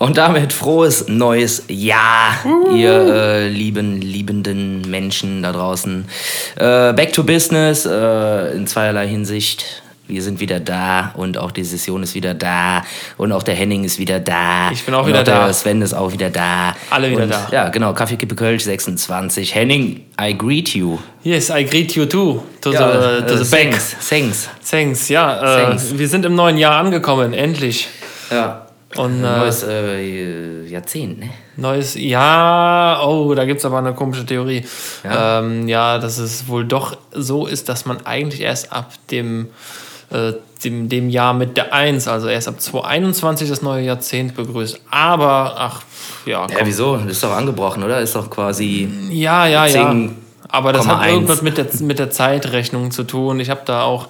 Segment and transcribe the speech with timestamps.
[0.00, 2.32] Und damit frohes neues Jahr,
[2.74, 6.06] ihr äh, lieben, liebenden Menschen da draußen.
[6.56, 9.82] Äh, back to business äh, in zweierlei Hinsicht.
[10.08, 12.82] Wir sind wieder da und auch die Session ist wieder da
[13.18, 14.70] und auch der Henning ist wieder da.
[14.72, 15.44] Ich bin auch und wieder auch da.
[15.44, 16.74] Der Sven ist auch wieder da.
[16.88, 17.48] Alle wieder und, da.
[17.52, 17.92] Ja, genau.
[17.92, 19.54] Kaffee Kippe Kölsch 26.
[19.54, 20.98] Henning, I greet you.
[21.24, 22.42] Yes, I greet you too.
[22.62, 24.48] To Ja, the, to äh, the thanks, thanks.
[24.68, 25.58] Thanks, ja.
[25.58, 25.98] Äh, Thanks.
[25.98, 27.86] Wir sind im neuen Jahr angekommen, endlich.
[28.30, 28.66] Ja.
[28.96, 31.30] Und äh, neues äh, Jahrzehnt, ne?
[31.56, 33.06] neues Jahr.
[33.06, 34.64] Oh, da gibt es aber eine komische Theorie.
[35.04, 35.12] Ja.
[35.12, 35.38] Ja.
[35.38, 39.48] Ähm, ja, dass es wohl doch so ist, dass man eigentlich erst ab dem,
[40.10, 40.32] äh,
[40.64, 44.80] dem, dem Jahr mit der 1, also erst ab 2021 das neue Jahrzehnt begrüßt.
[44.90, 45.82] Aber, ach,
[46.26, 46.40] ja.
[46.40, 46.66] Ja, komm.
[46.66, 46.96] wieso?
[46.96, 48.00] Das ist doch angebrochen, oder?
[48.00, 48.88] Ist doch quasi.
[49.10, 49.90] Ja, ja, ja.
[49.92, 50.10] 10,1.
[50.48, 53.38] Aber das hat irgendwas mit der, mit der Zeitrechnung zu tun.
[53.38, 54.08] Ich habe da auch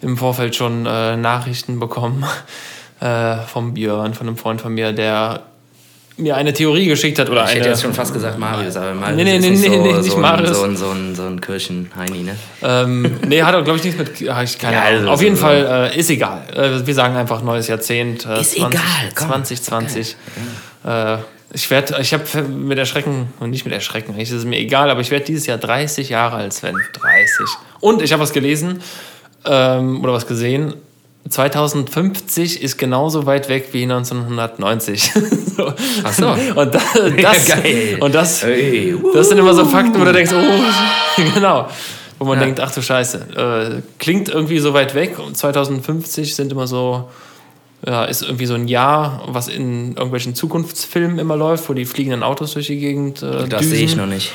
[0.00, 2.24] im Vorfeld schon äh, Nachrichten bekommen
[3.00, 5.42] äh, vom Björn, von einem Freund von mir, der
[6.18, 7.28] mir eine Theorie geschickt hat.
[7.28, 9.50] Oder Ich eine, hätte jetzt schon fast gesagt Marius, aber Marius Nee, nee, ist nee,
[9.50, 10.48] nicht, nee, so, nee, nicht so, Marius.
[10.48, 12.36] Ein, so, ein, so, ein, so ein Kirchenheini, ne?
[12.62, 14.20] ähm, nee, hat auch, glaube ich, nichts mit.
[14.20, 16.42] Ich keine Ja, also Auf jeden so- Fall äh, ist egal.
[16.54, 18.24] Äh, wir sagen einfach neues Jahrzehnt.
[18.24, 18.72] Äh, Ist egal,
[19.14, 19.28] komm.
[19.28, 20.16] 2020.
[20.86, 21.18] Äh,
[21.52, 24.88] ich werde, ich habe mit Erschrecken, und nicht mit Erschrecken, eigentlich ist es mir egal,
[24.90, 26.74] aber ich werde dieses Jahr 30 Jahre alt, Sven.
[26.94, 27.46] 30.
[27.80, 28.80] Und ich habe was gelesen
[29.44, 30.74] ähm, oder was gesehen.
[31.28, 35.12] 2050 ist genauso weit weg wie 1990.
[35.56, 35.72] so.
[36.04, 36.28] Ach so.
[36.54, 36.82] Und das,
[37.22, 37.98] das, Geil.
[38.00, 39.12] und das, Hey, uh.
[39.12, 41.68] das sind immer so Fakten, wo du denkst, oh, genau.
[42.18, 42.44] Wo man Ja.
[42.44, 45.18] denkt, ach du Scheiße, äh, klingt irgendwie so weit weg.
[45.18, 47.10] Und 2050 sind immer so,
[47.86, 52.22] ja, ist irgendwie so ein Jahr, was in irgendwelchen Zukunftsfilmen immer läuft, wo die fliegenden
[52.22, 54.32] Autos durch die Gegend äh, Das sehe ich noch nicht.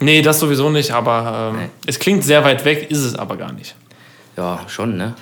[0.00, 1.68] Nee, das sowieso nicht, aber ähm, Nee.
[1.86, 3.74] es klingt sehr weit weg, ist es aber gar nicht.
[4.36, 5.14] Ja, schon, ne?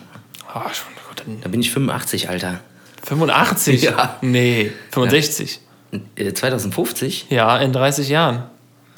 [0.52, 0.92] Ah, schon,
[1.42, 2.60] Da bin ich 85, Alter.
[3.04, 3.82] 85?
[3.82, 4.18] Ja.
[4.20, 5.60] Nee, 65.
[6.16, 7.26] Äh, 2050?
[7.30, 8.44] Ja, in 30 Jahren.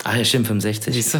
[0.05, 0.93] Ah, ja, stimmt, 65.
[0.93, 1.19] Siehst du?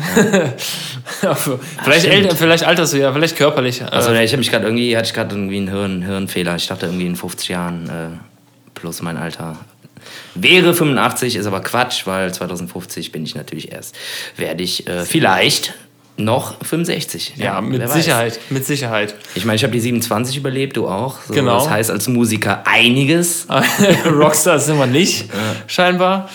[1.22, 1.34] Ja,
[1.82, 2.14] vielleicht, stimmt.
[2.14, 3.82] älter, vielleicht alterst du ja, vielleicht körperlich.
[3.82, 6.56] Also, ich habe mich gerade irgendwie, hatte ich gerade irgendwie einen Hirn, Hirnfehler.
[6.56, 8.19] Ich dachte irgendwie in 50 Jahren äh,
[8.75, 9.56] plus mein Alter
[10.34, 13.97] wäre 85, ist aber Quatsch, weil 2050 bin ich natürlich erst,
[14.37, 15.75] werde ich äh, vielleicht
[16.16, 17.34] noch 65.
[17.36, 17.94] ja, mit wer weiß.
[17.94, 19.14] Sicherheit, mit Sicherheit.
[19.34, 21.20] Ich meine, ich habe die 27 überlebt, du auch.
[21.22, 21.58] So, Genau.
[21.58, 23.47] Das heißt als Musiker einiges.
[24.06, 25.28] Rockstar sind wir nicht,
[25.66, 26.28] scheinbar.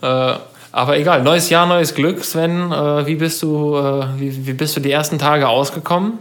[0.00, 0.34] Äh,
[0.72, 2.24] aber egal, neues Jahr, neues Glück.
[2.24, 6.14] Sven, äh, wie, bist du, äh, wie, wie bist du die ersten Tage ausgekommen?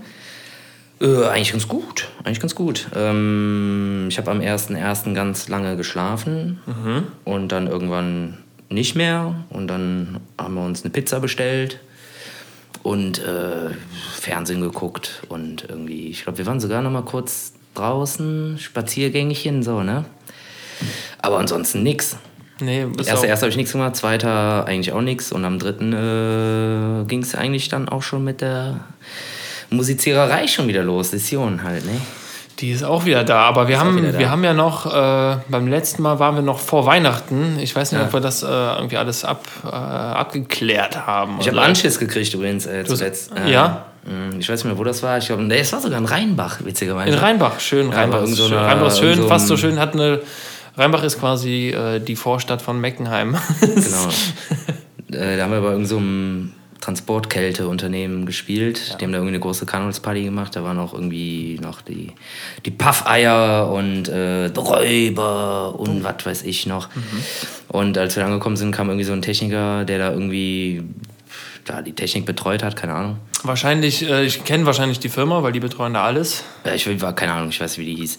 [0.99, 2.09] Äh, eigentlich ganz gut.
[2.23, 2.87] Eigentlich ganz gut.
[2.95, 5.13] Ähm, ich habe am 1.1.
[5.13, 6.59] ganz lange geschlafen
[7.23, 8.39] und dann irgendwann
[8.69, 9.35] nicht mehr.
[9.49, 11.79] Und dann haben wir uns eine Pizza bestellt
[12.87, 13.71] und äh,
[14.13, 15.23] Fernsehen geguckt.
[15.27, 20.05] Und irgendwie, ich glaube, wir waren sogar noch mal kurz draußen, Spaziergängchen, so, ne?
[21.19, 22.15] Aber ansonsten nix.
[22.61, 25.33] Nee, Erster, erster habe ich nichts gemacht, zweiter eigentlich auch nichts.
[25.33, 28.79] Und am dritten äh, ging es eigentlich dann auch schon mit der
[29.69, 31.11] Musiziererei schon wieder los.
[31.11, 31.99] Session halt, ne?
[32.59, 33.41] Die ist auch wieder da.
[33.43, 36.59] Aber wir, auch haben, wir haben ja noch, äh, beim letzten Mal waren wir noch
[36.59, 37.57] vor Weihnachten.
[37.59, 38.07] Ich weiß nicht, Ja.
[38.07, 41.37] ob wir das äh, irgendwie alles ab, äh, abgeklärt haben.
[41.39, 43.31] Ich habe Anschiss gekriegt übrigens äh, zuletzt.
[43.45, 43.85] Ja?
[44.05, 45.17] mh, Ich weiß nicht mehr, wo das war.
[45.19, 47.13] Ich glaube, nee, es war sogar in Rheinbach, witzigerweise.
[47.13, 47.91] In Rheinbach, schön.
[47.93, 48.57] Rheinbach, ist irgend so schön.
[48.57, 49.79] eine- Rheinbach ist schön, so fast so schön.
[49.79, 50.21] Hat eine,
[50.75, 53.35] Rheinbach ist quasi äh, die Vorstadt von Meckenheim.
[53.61, 53.77] Genau.
[55.23, 56.56] äh, da haben wir bei irgendeinem so
[56.87, 58.95] Transportkälteunternehmen gespielt.
[58.97, 60.55] Die haben da irgendwie eine große Karnevalsparty gemacht.
[60.55, 62.13] Da waren auch irgendwie noch die,
[62.65, 66.87] die Puffeier und äh, Räuber und was weiß ich noch.
[67.67, 70.81] Und als wir angekommen sind, kam irgendwie so ein Techniker, der da irgendwie
[71.65, 73.17] da die Technik betreut hat, keine Ahnung.
[73.43, 76.43] Wahrscheinlich, äh, ich kenne wahrscheinlich die Firma, weil die betreuen da alles.
[76.65, 78.17] Ja, ich war keine Ahnung, ich weiß nicht, wie die hieß.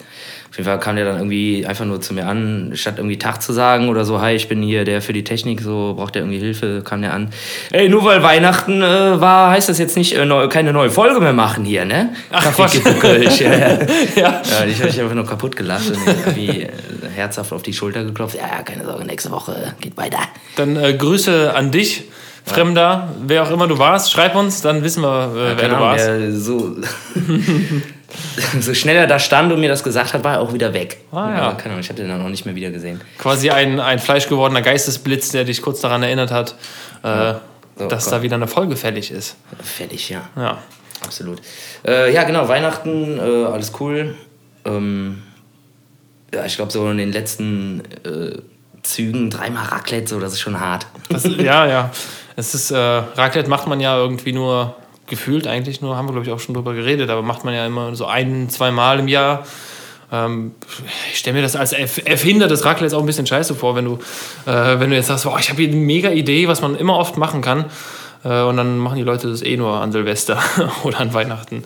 [0.50, 3.42] Auf jeden Fall kam der dann irgendwie einfach nur zu mir an, statt irgendwie Tag
[3.42, 6.22] zu sagen oder so, hi, ich bin hier der für die Technik, so braucht der
[6.22, 7.30] irgendwie Hilfe, kam der an.
[7.70, 11.20] Ey, nur weil Weihnachten äh, war, heißt das jetzt nicht äh, neu, keine neue Folge
[11.20, 12.14] mehr machen hier, ne?
[12.30, 12.56] Ach,
[13.00, 13.78] Kölsch, ja, ja.
[14.16, 14.42] Ja.
[14.42, 16.68] ja, ich habe mich einfach nur kaputt gelacht und irgendwie äh,
[17.14, 18.36] herzhaft auf die Schulter geklopft.
[18.36, 20.18] Ja, ja, keine Sorge, nächste Woche geht weiter.
[20.56, 22.04] Dann äh, Grüße an dich,
[22.44, 24.10] Fremder, wer auch immer du warst.
[24.10, 26.06] Schreib uns, dann wissen wir, äh, wer Keine du Ahnung, warst.
[26.06, 26.76] der so,
[28.60, 30.98] so schnell er da stand und mir das gesagt hat, war er auch wieder weg.
[31.12, 31.52] Ah, ja.
[31.52, 33.00] Keine Ahnung, ich habe den dann auch nicht mehr wieder gesehen.
[33.18, 36.54] Quasi ein, ein fleischgewordener Geistesblitz, der dich kurz daran erinnert hat,
[37.02, 37.34] äh,
[37.76, 38.12] So, dass komm.
[38.12, 39.36] da wieder eine Folge fällig ist.
[39.62, 40.22] Fertig, ja.
[40.36, 40.58] Ja.
[41.04, 41.40] Absolut.
[41.86, 44.14] Äh, ja, genau, Weihnachten, äh, alles cool.
[44.64, 45.22] Ähm,
[46.34, 48.38] ja, ich glaube, so in den letzten äh,
[48.82, 50.86] Zügen dreimal Raclette, so, das ist schon hart.
[51.08, 51.90] Das, ja, ja.
[52.36, 54.76] Es ist, äh, Raclette macht man ja irgendwie nur,
[55.06, 57.66] gefühlt eigentlich nur, haben wir glaube ich auch schon drüber geredet, aber macht man ja
[57.66, 59.44] immer so ein, zwei Mal im Jahr.
[60.12, 60.52] Ähm,
[61.12, 63.84] ich stelle mir das als Erf- Erfinder des Raclettes auch ein bisschen scheiße vor, wenn
[63.84, 63.98] du,
[64.46, 66.96] äh, wenn du jetzt sagst, boah, ich habe hier eine mega Idee, was man immer
[66.96, 67.66] oft machen kann.
[68.24, 70.38] Äh, und dann machen die Leute das eh nur an Silvester
[70.82, 71.62] oder an Weihnachten.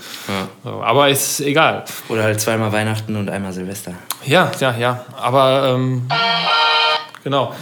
[0.64, 1.84] So, aber ist egal.
[2.08, 3.92] Oder halt zweimal Weihnachten und einmal Silvester.
[4.26, 5.04] Ja, ja, ja.
[5.20, 6.08] Aber ähm,
[7.24, 7.54] genau.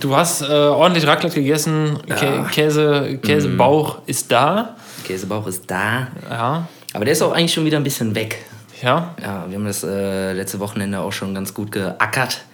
[0.00, 1.98] Du hast äh, ordentlich Raclette gegessen.
[2.06, 4.76] Kä Käse, Käsebauch ist da.
[5.04, 6.08] Käsebauch ist da.
[6.30, 6.68] Ja.
[6.92, 8.38] Aber der ist auch eigentlich schon wieder ein bisschen weg.
[8.82, 9.14] Ja.
[9.22, 12.44] Ja, wir haben das äh, letzte Wochenende auch schon ganz gut geackert.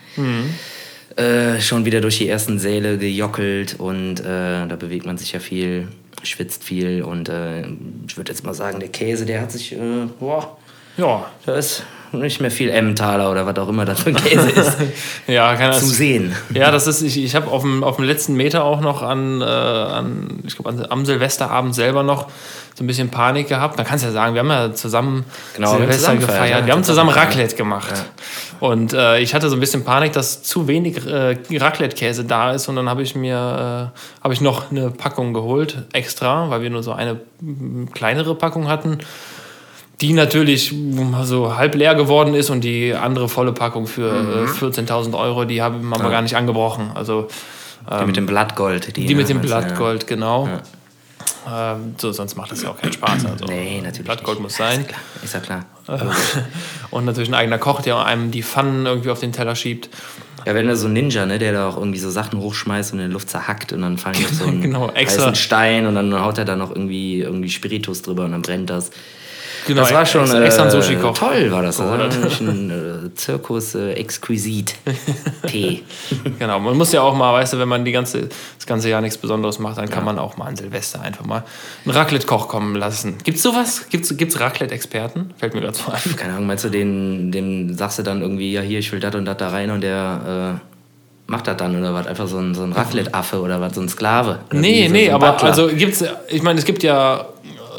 [1.17, 5.41] Äh, schon wieder durch die ersten Säle gejockelt und äh, da bewegt man sich ja
[5.41, 5.89] viel,
[6.23, 7.63] schwitzt viel und äh,
[8.07, 10.57] ich würde jetzt mal sagen, der Käse, der hat sich, äh, boah,
[10.99, 11.25] Ja.
[11.47, 14.79] da ist nicht mehr viel Emmentaler oder was auch immer das für ein Käse ist,
[15.27, 15.91] Ja, kann zu das.
[15.97, 16.35] sehen.
[16.55, 19.43] Ja, das ist, ich, ich habe auf dem, auf dem letzten Meter auch noch an,
[19.43, 22.29] äh, an ich glaube, am Silvesterabend selber noch
[22.75, 23.79] so ein bisschen Panik gehabt.
[23.79, 25.25] Da kannst du ja sagen, wir haben ja zusammen
[25.55, 26.61] Genau, Silvester zusammen gefeiert, gefeiert.
[26.61, 27.93] ja, wir haben zusammen Raclette gemacht.
[28.61, 32.69] Und äh, ich hatte so ein bisschen Panik, dass zu wenig äh, Raclette-Käse da ist.
[32.69, 36.71] Und dann habe ich mir äh, habe ich noch eine Packung geholt, extra, weil wir
[36.71, 37.21] nur so eine
[37.93, 38.99] kleinere Packung hatten
[40.01, 40.73] die natürlich
[41.25, 44.45] so halb leer geworden ist und die andere volle Packung für Mhm.
[44.47, 46.91] äh, 14.000 Euro, die haben wir gar nicht angebrochen.
[46.95, 47.29] Also
[48.01, 48.97] Die mit dem Blattgold.
[48.97, 50.49] die mit dem Blattgold, genau.
[51.51, 53.25] Ähm, so, sonst macht das ja auch keinen Spaß.
[53.27, 53.51] Also Ja.
[53.55, 54.05] Nee, natürlich.
[54.05, 54.43] Blattgold nicht.
[54.45, 54.85] muss sein.
[55.23, 55.65] Ist ja klar.
[56.91, 59.89] Und natürlich ein eigener Koch, der einem die Pfannen irgendwie auf den Teller schiebt.
[60.47, 62.99] Ja, wenn da so ein Ninja, ne, der da auch irgendwie so Sachen hochschmeißt und
[63.01, 65.35] in der Luft zerhackt und dann fallen die auf so einen Genau, extra.
[65.35, 68.91] Stein und dann haut er da noch irgendwie, irgendwie Spiritus drüber und dann brennt das.
[69.69, 71.13] Genau, das war schon extra, extra ein äh, Sushi-Koch.
[71.19, 71.77] toll, war das.
[71.77, 74.75] Das war ein äh, Zirkus äh, exquisit.
[75.47, 75.83] Tee.
[76.39, 79.01] Genau, man muss ja auch mal, weißt du, wenn man die ganze, das ganze Jahr
[79.01, 81.45] nichts Besonderes macht, dann kann man auch mal an Silvester einfach mal
[81.85, 83.19] einen Raclette-Koch kommen lassen.
[83.25, 83.87] Gibt's sowas?
[83.91, 85.35] Gibt's, gibt's Raclette-Experten?
[85.37, 86.17] Fällt mir gerade so ein.
[86.17, 89.15] Keine Ahnung, meinst du, den, dem sagst du dann irgendwie, ja hier, ich will das
[89.15, 90.69] und das da rein und der äh,
[91.29, 92.07] macht das dann oder was?
[92.07, 94.41] Einfach so ein, so ein Raclette-Affe oder was, so ein Sklave?
[94.51, 95.49] Nee, nee, so aber Butler.
[95.51, 97.27] also gibt's, ich meine, es gibt ja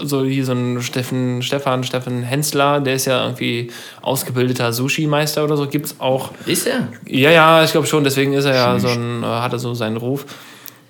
[0.04, 5.57] so hier so einen Steffen, Stefan, Steffen Hensler, der ist ja irgendwie ausgebildeter Sushi-Meister oder
[5.57, 6.31] so, gibt's auch.
[6.46, 6.88] Ist er?
[7.07, 9.74] Ja, ja, ich glaube schon, deswegen ist er ja so ein, äh, hat er so
[9.74, 10.25] seinen Ruf.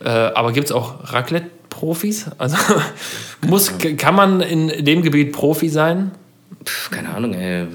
[0.03, 2.31] Äh, aber gibt's auch Raclette-Profis?
[2.38, 2.57] Also
[3.47, 6.11] muss, kann man in dem Gebiet Profi sein?
[6.63, 7.67] Pff, keine Ahnung, ey.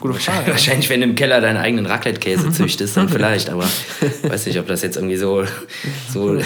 [0.00, 0.50] Gute Frage.
[0.50, 3.64] Wahrscheinlich, wenn du im Keller deinen eigenen Raclette-Käse züchtest, dann vielleicht, aber
[4.24, 5.44] weiß nicht, ob das jetzt irgendwie so,
[6.12, 6.36] so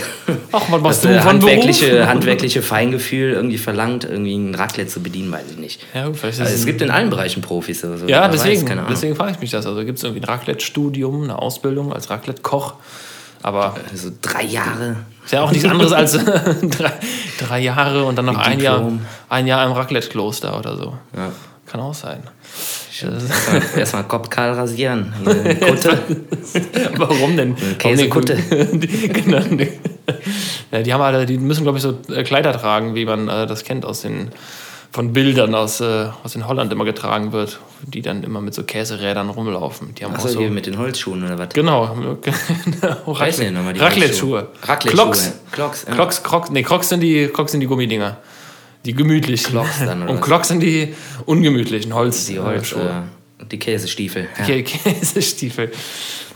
[0.52, 2.06] Ach, was machst du handwerkliche, Beruf?
[2.08, 5.84] handwerkliche Feingefühl irgendwie verlangt, irgendwie ein Raclette zu bedienen, weiß ich nicht.
[5.94, 7.84] Ja, gut, Also, es gibt in allen Bereichen Profis.
[7.84, 9.66] Also, Ja, wer deswegen, Weiß, deswegen frage ich mich das.
[9.66, 12.74] Also gibt es irgendwie ein Raclette-Studium, eine Ausbildung als Raclette-Koch?
[13.42, 14.96] Aber Also drei Jahre.
[15.24, 16.92] ist ja auch nichts anderes als drei,
[17.38, 18.92] drei Jahre und dann noch ein Jahr,
[19.28, 20.96] ein Jahr im Raclette-Kloster oder so.
[21.16, 21.30] Ja.
[21.70, 22.22] Kann auch sein.
[23.00, 25.12] Erstmal erstmal Kopfkahl rasieren.
[25.24, 25.98] Eine Kutte.
[26.96, 27.54] Warum denn?
[27.78, 28.38] Käsekutte.
[29.08, 29.42] Genau,
[30.70, 33.46] ja, die haben alle, die müssen, glaube ich, so äh, Kleider tragen, wie man äh,
[33.46, 34.30] das kennt aus den
[34.90, 38.62] von Bildern aus, äh, aus in Holland immer getragen wird, die dann immer mit so
[38.62, 39.94] Käserädern rumlaufen.
[39.94, 40.40] Die haben auch Achso, so.
[40.40, 41.50] hier mit den Holzschuhen oder was?
[41.50, 42.96] Genau, genau.
[43.06, 44.48] Raclette-Schuhe.
[44.62, 45.12] Raclette-Schuhe.
[45.12, 45.32] Crocs.
[45.52, 45.94] Crocs, ja.
[45.94, 48.16] Crocs, Crocs, nee, Crocs sind die, Crocs sind die Gummidinger.
[48.84, 49.52] Die gemütlichen.
[49.54, 50.26] Crocs dann, oder Und was?
[50.26, 50.94] Crocs sind die
[51.26, 52.26] ungemütlichen Holz.
[52.26, 53.04] Die Holz, Schuhe.
[53.40, 54.28] äh, die Käsestiefel.
[54.38, 54.44] Ja.
[54.44, 54.62] Kä-
[55.00, 55.72] Käsestiefel.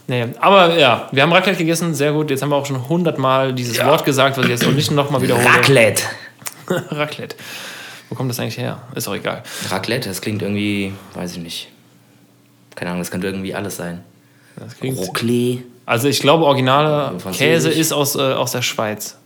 [0.09, 2.31] Nee, aber ja, wir haben Raclette gegessen, sehr gut.
[2.31, 5.23] Jetzt haben wir auch schon hundertmal dieses Wort gesagt, was ich jetzt auch nicht nochmal
[5.23, 5.47] wiederhole.
[5.47, 6.03] Raclette.
[6.67, 7.37] Raclette.
[8.09, 8.83] Wo kommt das eigentlich her?
[8.95, 9.43] Ist auch egal.
[9.71, 11.69] Raclette, das klingt irgendwie, weiß ich nicht.
[12.75, 14.03] Keine Ahnung, das könnte irgendwie alles sein.
[14.57, 15.61] Das klingt, Roclé.
[15.87, 17.17] also ich glaube, originale.
[17.33, 19.17] Käse ist aus, äh, aus der Schweiz.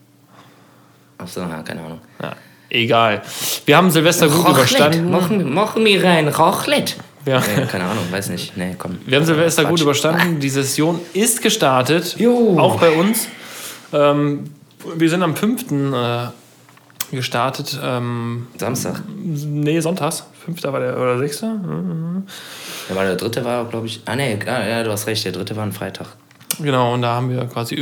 [1.18, 2.00] Achso, ja, keine Ahnung.
[2.23, 2.37] Ja,
[2.70, 3.23] egal.
[3.64, 5.11] Wir haben Silvester gut überstanden.
[5.11, 6.94] Machen, machen wir rein Raclette.
[7.26, 7.40] Ja.
[7.40, 8.56] Nee, keine Ahnung, weiß nicht.
[8.56, 8.99] Nee, komm.
[9.04, 9.82] Wir haben Silvester gut Quatsch.
[9.82, 10.40] überstanden.
[10.40, 12.16] Die Session ist gestartet.
[12.18, 12.58] Jo.
[12.58, 13.28] Auch bei uns.
[13.92, 14.44] Ähm,
[14.94, 15.73] wir sind am 5.
[15.73, 16.28] Äh,
[17.11, 17.78] gestartet.
[17.82, 19.02] Ähm, Samstag.
[19.08, 20.25] nee, sonntags.
[20.44, 20.62] 5.
[20.64, 21.40] war der oder 6.
[21.40, 24.02] Ja, war der dritte war, glaube ich.
[24.04, 26.06] Ah, nee, ah, ja, du hast recht, der dritte war ein Freitag.
[26.61, 27.75] Genau, und da haben wir quasi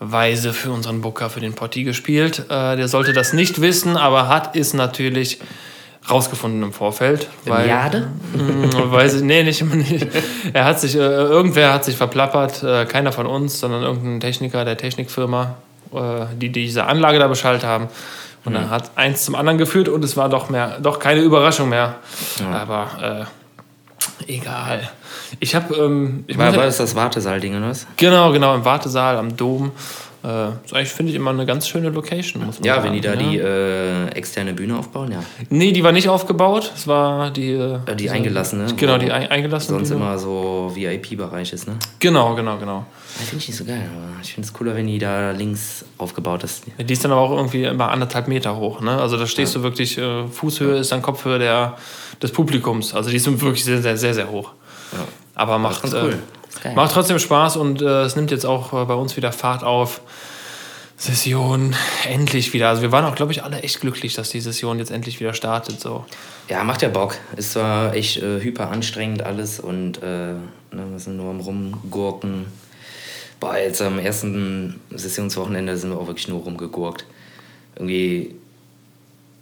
[0.00, 2.46] überraschungsweise für unseren Booker, für den Potti gespielt.
[2.48, 5.38] Äh, der sollte das nicht wissen, aber hat es natürlich
[6.10, 7.28] rausgefunden im Vorfeld.
[7.44, 8.08] Weil, Jade?
[8.32, 10.06] Mm, Weiß ich, nee, nicht, nicht.
[10.52, 14.64] Er hat sich, äh, irgendwer hat sich verplappert, äh, keiner von uns, sondern irgendein Techniker
[14.64, 15.56] der Technikfirma,
[15.92, 15.98] äh,
[16.36, 17.88] die diese Anlage da beschallt haben.
[18.42, 21.68] Und dann hat eins zum anderen geführt und es war doch mehr, doch keine Überraschung
[21.68, 21.96] mehr.
[22.50, 23.39] Aber äh,
[24.28, 24.88] egal.
[25.40, 27.86] Ich habe, ähm, ich War, war das das Wartesaal-Ding oder was?
[27.96, 29.72] genau, genau im Wartesaal am Dom.
[30.22, 32.88] Äh, ist eigentlich, finde ich, immer eine ganz schöne Location, muss man Ja, sagen.
[32.88, 33.16] wenn die da ja.
[33.16, 35.22] die äh, externe Bühne aufbauen, ja.
[35.48, 36.70] Nee, die war nicht aufgebaut.
[36.76, 37.52] Es war die.
[37.52, 38.66] äh, Äh, die eingelassene.
[38.76, 39.78] Genau, die ein, eingelassene.
[39.78, 40.02] Sonst Bühne.
[40.04, 41.76] immer so VIP-Bereich ist, ne?
[42.00, 42.84] Genau, genau, genau.
[43.18, 45.86] Ja, finde ich nicht so geil, aber ich finde es cooler, wenn die da links
[45.96, 46.64] aufgebaut ist.
[46.76, 48.82] Ja, Die ist dann aber auch irgendwie immer anderthalb Meter hoch.
[48.82, 48.90] Ne?
[49.00, 51.76] Also da stehst du wirklich, äh, Fußhöhe ist dann Kopfhöhe der,
[52.22, 52.94] des Publikums.
[52.94, 54.52] Also die ist wirklich sehr, sehr, sehr, sehr hoch.
[54.92, 55.06] Ja.
[55.34, 56.18] Aber macht, cool.
[56.64, 59.64] äh, macht trotzdem Spaß und äh, es nimmt jetzt auch äh, bei uns wieder Fahrt
[59.64, 60.00] auf.
[61.00, 61.74] Session
[62.06, 62.68] endlich wieder.
[62.68, 65.32] Also wir waren auch, glaube ich, alle echt glücklich, dass die Session jetzt endlich wieder
[65.32, 65.80] startet.
[65.80, 66.04] So.
[66.50, 67.16] Ja, macht ja Bock.
[67.36, 72.44] Ist zwar echt äh, hyper anstrengend alles und äh, ne, wir sind nur am Rumgurken.
[73.40, 77.06] Boah, jetzt am ersten Sessionswochenende sind wir auch wirklich nur rumgegurkt.
[77.76, 78.34] Irgendwie,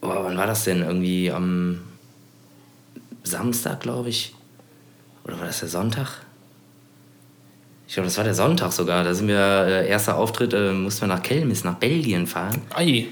[0.00, 0.82] boah, wann war das denn?
[0.82, 1.80] Irgendwie am
[3.30, 4.34] Samstag, glaube ich.
[5.24, 6.08] Oder war das der Sonntag?
[7.86, 9.02] Ich glaube, das war der Sonntag sogar.
[9.04, 12.60] Da sind wir, äh, erster Auftritt, äh, mussten wir nach Kelmis, nach Belgien fahren.
[12.74, 13.06] Ei,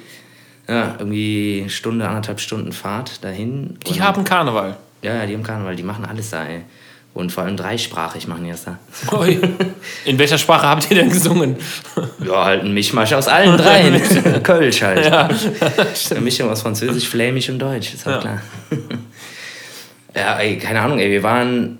[0.68, 3.78] Ja, irgendwie Stunde, anderthalb Stunden Fahrt dahin.
[3.86, 4.76] die Und- haben Karneval.
[5.00, 6.62] ja, ja, die haben Karneval, die machen alles da, ey.
[7.14, 8.78] Und vor allem dreisprachig machen die das da.
[9.16, 9.40] Ui.
[10.04, 11.56] In welcher Sprache habt ihr denn gesungen?
[12.26, 14.02] Ja, halt ein Mischmasch aus allen dreien.
[14.42, 15.04] Kölsch halt.
[15.06, 15.28] Ja,
[16.10, 18.20] Eine Mischung aus Französisch, Flämisch und Deutsch, ist halt Ja.
[18.22, 18.42] klar.
[20.16, 21.78] Ja, ey, keine Ahnung, ey, wir waren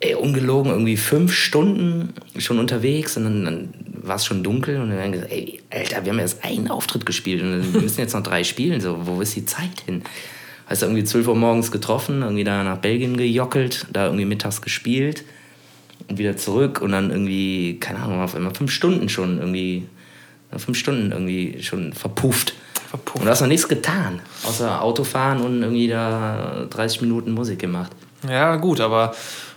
[0.00, 4.90] ey, ungelogen irgendwie fünf Stunden schon unterwegs und dann, dann war es schon dunkel und
[4.90, 8.00] dann haben wir gesagt, ey, Alter, wir haben erst einen Auftritt gespielt und wir müssen
[8.00, 10.02] jetzt noch drei spielen, so, wo ist die Zeit hin?
[10.66, 14.62] Hast du irgendwie 12 Uhr morgens getroffen, irgendwie da nach Belgien gejockelt, da irgendwie mittags
[14.62, 15.24] gespielt
[16.08, 19.86] und wieder zurück und dann irgendwie, keine Ahnung, auf einmal fünf Stunden schon irgendwie,
[20.56, 22.54] fünf Stunden irgendwie schon verpufft.
[22.92, 23.16] Verpufft.
[23.20, 27.90] Und du hast noch nichts getan, außer Autofahren und irgendwie da 30 Minuten Musik gemacht.
[28.28, 29.14] ja gut, aber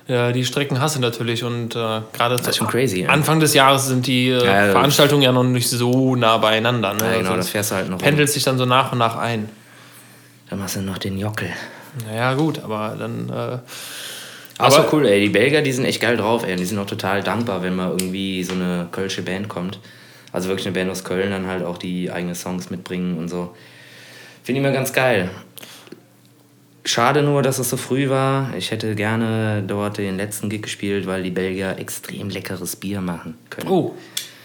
[0.07, 3.09] ja, die Strecken hast du natürlich und äh, gerade Das ist schon crazy, ja.
[3.09, 4.71] Anfang des Jahres sind die äh, Ja, ja.
[4.71, 6.93] Veranstaltungen ja noch nicht so nah beieinander.
[6.93, 7.03] Ne?
[7.03, 7.97] Ja, genau, Also das fährst du halt noch.
[7.97, 9.49] pendelt sich dann so nach und nach ein.
[10.49, 11.49] Dann machst du noch den Jockel.
[12.07, 13.29] Naja, gut, aber dann.
[13.29, 15.19] Äh, Aber, aber cool, ey.
[15.21, 16.51] Die Belgier, die sind echt geil drauf, ey.
[16.53, 19.79] Und die sind auch total dankbar, wenn mal irgendwie so eine kölsche Band kommt.
[20.35, 23.55] Also wirklich eine Band aus Köln, dann halt auch die eigene Songs mitbringen und so.
[24.43, 25.29] Finde ich immer ganz geil.
[26.83, 28.53] Schade nur, dass es so früh war.
[28.57, 33.35] Ich hätte gerne dort den letzten Gig gespielt, weil die Belgier extrem leckeres Bier machen
[33.49, 33.69] können.
[33.69, 33.95] oh,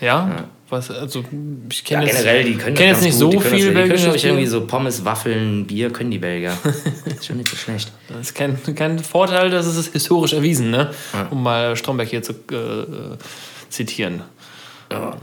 [0.00, 0.44] ja?
[0.70, 1.24] Was, also,
[1.68, 3.20] ich Ja, kenne jetzt, generell, die können kenn das jetzt nicht gut.
[3.20, 6.18] so die können das, viel Die können ich, irgendwie so Pommes, Waffeln, Bier können die
[6.18, 6.56] Belgier.
[7.04, 7.90] ist schon nicht so schlecht.
[8.08, 10.92] Das ist kein, kein Vorteil, das ist historisch erwiesen, ne?
[11.12, 11.26] Ja.
[11.30, 13.16] Um mal Stromberg hier zu äh,
[13.68, 14.22] zitieren.
[14.92, 15.16] Ja.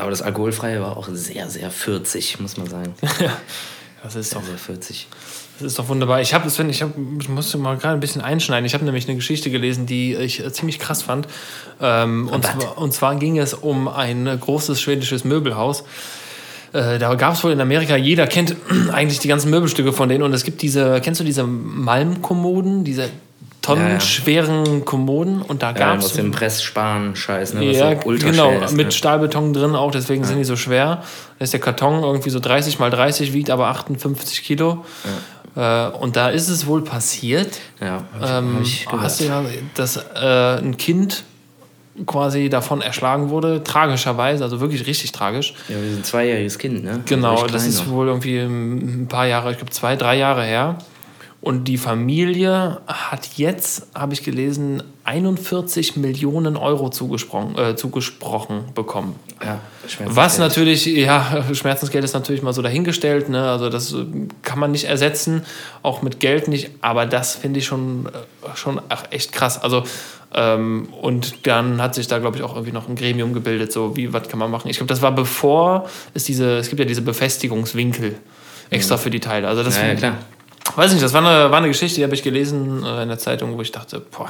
[0.00, 2.94] Aber das Alkoholfreie war auch sehr, sehr 40, muss man sagen.
[4.02, 5.08] Das ist doch, Also 40.
[5.58, 6.22] das ist doch wunderbar.
[6.22, 8.64] Ich, hab, Sven, ich, hab, ich musste mal gerade ein bisschen einschneiden.
[8.64, 11.28] Ich habe nämlich eine Geschichte gelesen, die ich äh, ziemlich krass fand.
[11.80, 15.84] Ähm, und, zwar, und zwar ging es um ein äh, großes schwedisches Möbelhaus.
[16.72, 18.56] Äh, da gab es wohl in Amerika, jeder kennt
[18.92, 20.22] eigentlich die ganzen Möbelstücke von denen.
[20.22, 23.10] Und es gibt diese, kennst du diese Malmkommoden, diese
[23.74, 25.42] tonnenschweren Kommoden?
[25.42, 26.12] Und da gab aus es.
[26.14, 27.68] dem Presssparen-Scheiß, ne?
[27.68, 28.92] Was Ja, so ultra genau, ist, mit ne?
[28.92, 31.02] Stahlbeton drin auch, deswegen sind die so schwer.
[31.38, 34.84] Da ist der Karton irgendwie so 30 mal 30, wiegt aber 58 Kilo.
[35.56, 39.96] Äh, und da ist es wohl passiert, Ja, ich, ähm, ich hast du ja, dass
[39.96, 41.24] äh, ein Kind
[42.06, 45.54] quasi davon erschlagen wurde, tragischerweise, also wirklich richtig tragisch.
[45.68, 47.00] Ja, wir sind ein zweijähriges Kind, ne?
[47.04, 47.92] Genau, das ist noch.
[47.92, 50.78] wohl irgendwie ein paar Jahre, ich glaube zwei, drei Jahre her.
[51.42, 59.14] Und die Familie hat jetzt, habe ich gelesen, 41 Millionen Euro zugesprochen, äh, zugesprochen bekommen.
[59.42, 60.16] Ja, Schmerzensgeld.
[60.16, 63.48] Was natürlich, ja, Schmerzensgeld ist natürlich mal so dahingestellt, ne?
[63.48, 64.04] also das äh,
[64.42, 65.46] kann man nicht ersetzen,
[65.82, 69.62] auch mit Geld nicht, aber das finde ich schon, äh, schon ach, echt krass.
[69.62, 69.84] Also,
[70.34, 73.96] ähm, und dann hat sich da, glaube ich, auch irgendwie noch ein Gremium gebildet, so
[73.96, 74.68] wie, was kann man machen.
[74.68, 78.16] Ich glaube, das war bevor es diese, es gibt ja diese Befestigungswinkel
[78.68, 79.48] extra für die Teile.
[79.48, 79.82] Also das, Mhm.
[79.82, 80.16] Ja, ja, klar.
[80.76, 83.18] Weiß nicht, das war eine, war eine Geschichte, die habe ich gelesen äh, in der
[83.18, 84.28] Zeitung, wo ich dachte, boah,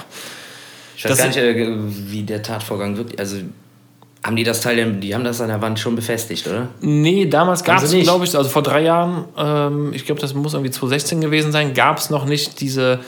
[0.96, 3.18] Ich weiß gar nicht, äh, wie der Tatvorgang wirklich.
[3.18, 3.36] Also,
[4.22, 6.68] haben die das Teil, die haben das an der Wand schon befestigt, oder?
[6.82, 10.52] Nee, damals gab es, glaube ich, also vor drei Jahren, ähm, ich glaube, das muss
[10.52, 13.00] irgendwie 2016 gewesen sein, gab es noch nicht diese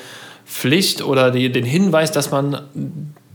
[0.46, 2.62] Pflicht oder die, den Hinweis, dass man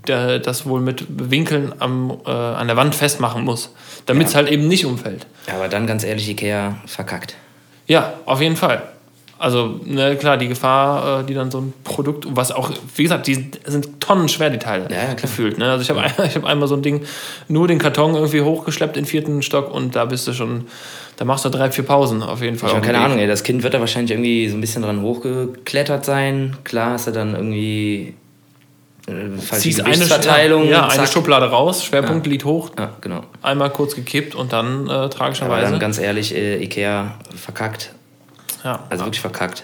[0.07, 3.71] der, das wohl mit Winkeln am, äh, an der Wand festmachen muss,
[4.05, 5.27] damit es halt eben nicht umfällt.
[5.47, 7.35] Ja, aber dann ganz ehrlich, Ikea verkackt.
[7.87, 8.83] Ja, auf jeden Fall.
[9.39, 13.27] Also, ne, klar, die Gefahr, äh, die dann so ein Produkt, was auch, wie gesagt,
[13.27, 15.57] die sind tonnenschwer, die Teile, Ja, ja, gefühlt.
[15.59, 15.69] Ne?
[15.69, 17.03] Also, ich habe ich hab einmal so ein Ding,
[17.47, 20.65] nur den Karton irgendwie hochgeschleppt in den vierten Stock und da bist du schon,
[21.17, 22.69] da machst du drei, vier Pausen auf jeden Fall.
[22.69, 22.99] Ich habe keine.
[22.99, 23.27] Ahnung, ey.
[23.27, 26.57] Das Kind wird da wahrscheinlich irgendwie so ein bisschen dran hochgeklettert sein.
[26.63, 28.15] Klar ist er dann irgendwie
[29.07, 30.67] äh, Ziehst eine, Gewichtsverteilung.
[30.67, 31.09] ja, eine zack.
[31.09, 32.31] Schublade raus, Schwerpunkt Ja.
[32.31, 33.21] liegt hoch, Ja, genau.
[33.41, 35.71] einmal kurz gekippt und dann äh, Aber tragischerweise.
[35.71, 37.91] dann ganz ehrlich, äh, Ikea verkackt.
[38.67, 38.79] Ja.
[38.89, 39.63] Also wirklich verkackt.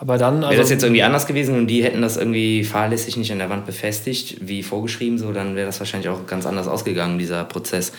[0.00, 3.16] Aber dann, Wäre das also, jetzt irgendwie anders gewesen und die hätten das irgendwie fahrlässig
[3.16, 6.68] nicht an der Wand befestigt, wie vorgeschrieben, so, dann wäre das wahrscheinlich auch ganz anders
[6.68, 7.92] ausgegangen, dieser Prozess.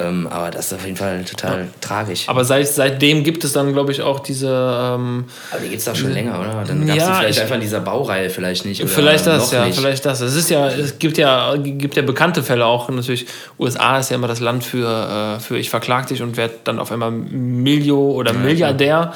[0.00, 2.26] Ähm, aber das ist auf jeden Fall total tragisch.
[2.28, 4.48] aber seit, seitdem gibt es dann, glaube ich, auch diese.
[4.48, 6.64] Ähm, Aber die gibt es doch schon länger, oder?
[6.66, 8.82] Dann gab es Ja, vielleicht ich- einfach in dieser Baureihe vielleicht nicht.
[8.88, 9.78] Vielleicht das, ja, nicht.
[9.78, 10.22] vielleicht das.
[10.22, 12.88] Es ist ja, es gibt ja, gibt ja bekannte Fälle auch.
[12.88, 13.26] Natürlich,
[13.58, 16.78] USA ist ja immer das Land für, äh, für ich verklag dich und werde dann
[16.78, 19.12] auf einmal Milio oder Milliardär.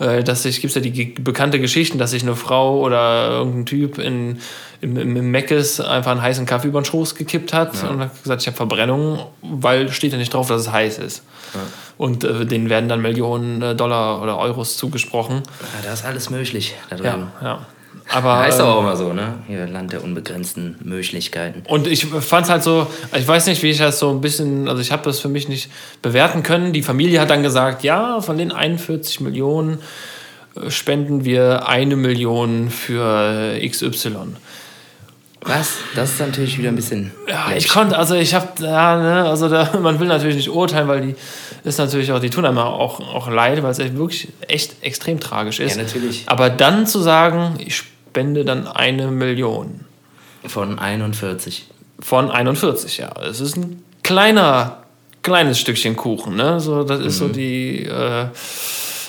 [0.00, 3.98] Äh, dass sich, gibt ja die bekannte Geschichten, dass sich eine Frau oder irgendein Typ
[3.98, 4.38] in,
[4.80, 8.40] im, im, Meckes einfach einen heißen Kaffee über den Schoß gekippt hat und hat gesagt,
[8.40, 11.22] ich habe Verbrennung, weil steht ja nicht drauf, dass es heiß ist.
[11.98, 15.42] Und äh, denen werden dann Millionen äh, Dollar oder Euros zugesprochen.
[15.60, 16.74] Ja, da ist alles möglich.
[16.88, 17.32] Da Ja, drüben.
[17.42, 17.66] ja.
[18.12, 19.34] Aber, heißt ähm, aber auch immer so, ne?
[19.46, 21.62] Hier Land der unbegrenzten Möglichkeiten.
[21.68, 24.68] Und ich fand es halt so, ich weiß nicht, wie ich das so ein bisschen,
[24.68, 25.70] also ich habe das für mich nicht
[26.02, 26.72] bewerten können.
[26.72, 29.78] Die Familie hat dann gesagt, ja, von den 41 Millionen
[30.56, 34.34] äh, spenden wir eine Million für äh, XY.
[35.42, 35.76] Was?
[35.94, 37.12] Das ist natürlich wieder ein bisschen.
[37.26, 40.86] Ja, ich konnte, also ich habe, ja, ne, also da, man will natürlich nicht urteilen,
[40.88, 41.14] weil die
[41.64, 45.20] ist natürlich auch, die tun einem auch, auch leid, weil es echt wirklich echt extrem
[45.20, 45.76] tragisch ist.
[45.76, 46.24] Ja, natürlich.
[46.26, 49.80] Aber dann zu sagen, ich spende dann eine Million
[50.46, 51.66] Von 41.
[52.00, 53.10] von 41, ja.
[53.28, 54.78] Es ist ein kleiner,
[55.22, 56.58] kleines Stückchen Kuchen, ne?
[56.60, 57.32] So, das ist so Mhm.
[57.34, 58.26] die, äh,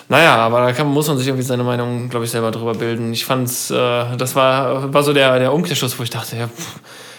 [0.09, 3.13] naja, aber da kann, muss man sich irgendwie seine Meinung, glaube ich, selber drüber bilden.
[3.13, 6.75] Ich fand's, äh, das war, war so der, der Umkehrschluss, wo ich dachte, ja, pff,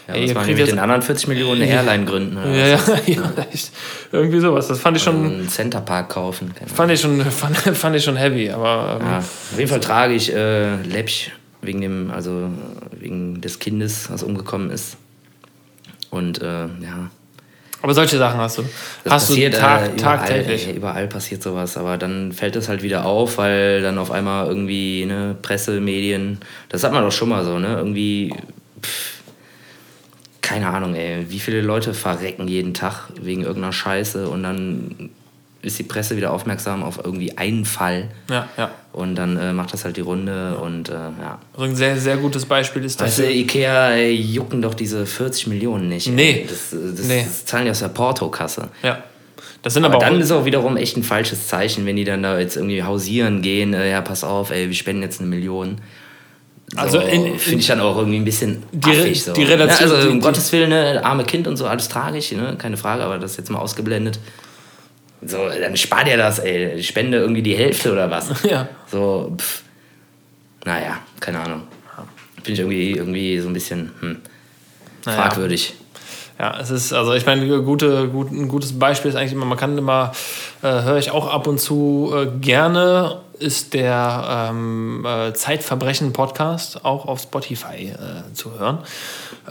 [0.09, 2.37] Ja, ey, ihr kriegt jetzt, den anderen 40 Millionen eine Airline gründen?
[2.37, 3.07] Ja, ja, was?
[3.07, 3.23] ja,
[3.53, 3.71] echt,
[4.13, 4.69] irgendwie sowas.
[4.69, 6.53] Das fand ich schon, Einen Centerpark kaufen.
[6.73, 10.29] Fand ich schon, fand, fand ich schon heavy, aber, ähm, Ja, auf jeden Fall tragisch,
[10.29, 11.31] äh, läppsch,
[11.63, 12.51] wegen dem, also
[12.99, 14.97] wegen des Kindes, was umgekommen ist.
[16.11, 17.11] Und äh, ja,
[17.83, 18.63] aber solche Sachen hast du,
[19.03, 20.69] das hast du passiert tag, äh, überall, tagtäglich.
[20.69, 24.47] äh, überall passiert sowas, aber dann fällt es halt wieder auf, weil dann auf einmal
[24.47, 26.39] irgendwie ne, Presse, Medien,
[26.69, 27.75] das hat man doch schon mal so, ne?
[27.77, 28.35] Irgendwie,
[28.81, 29.23] pff,
[30.43, 35.11] keine Ahnung, ey, wie viele Leute verrecken jeden Tag wegen irgendeiner Scheiße und dann
[35.63, 38.71] ist die Presse wieder aufmerksam auf irgendwie einen Fall Ja, ja.
[38.93, 41.39] und dann äh, macht das halt die Runde und äh, ja.
[41.55, 43.25] Also ein sehr, sehr gutes Beispiel ist Weißt das.
[43.27, 46.09] du, Ikea ey, jucken doch diese 40 Millionen nicht.
[46.09, 46.13] ey.
[46.15, 46.47] Nee.
[46.49, 47.23] Das, äh, das, Nee.
[47.25, 48.69] das zahlen die aus der Portokasse.
[48.83, 49.03] Ja.
[49.63, 52.25] Das sind Aber aber, dann ist auch wiederum echt ein falsches Zeichen, wenn die dann
[52.25, 53.73] da jetzt irgendwie hausieren gehen.
[53.75, 55.77] Äh, ja, pass auf, ey, wir spenden jetzt eine Million.
[56.73, 59.23] So, Also in- in- finde ich dann auch irgendwie ein bisschen Die affig.
[59.23, 59.33] So.
[59.35, 62.33] die Relation- Ja, also um die- Gottes Willen, ne, arme Kind und so, alles tragisch,
[62.33, 64.19] ne, keine Frage, aber das ist jetzt mal ausgeblendet.
[65.25, 66.75] So, dann spart ihr das, ey.
[66.75, 68.43] Ich spende irgendwie die Hälfte oder was.
[68.49, 68.69] Ja.
[68.87, 69.63] So, pff.
[70.65, 71.63] Naja, keine Ahnung.
[72.43, 74.17] Finde ich irgendwie, irgendwie so ein bisschen hm,
[75.07, 75.23] Naja.
[75.23, 75.75] fragwürdig.
[76.39, 79.59] Ja, es ist, also ich meine, gute, gut, ein gutes Beispiel ist eigentlich immer, man
[79.59, 80.13] kann immer,
[80.63, 87.07] äh, höre ich auch ab und zu äh, gerne, ist der ähm, äh, Zeitverbrechen-Podcast auch
[87.07, 88.79] auf Spotify äh, zu hören.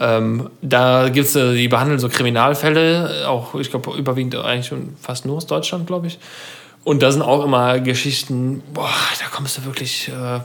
[0.00, 4.96] Ähm, da gibt es, äh, die behandeln so Kriminalfälle, auch, ich glaube, überwiegend eigentlich schon
[5.00, 6.18] fast nur aus Deutschland, glaube ich.
[6.84, 8.88] Und da sind auch immer Geschichten, boah,
[9.20, 10.08] da kommst du wirklich.
[10.08, 10.40] Äh,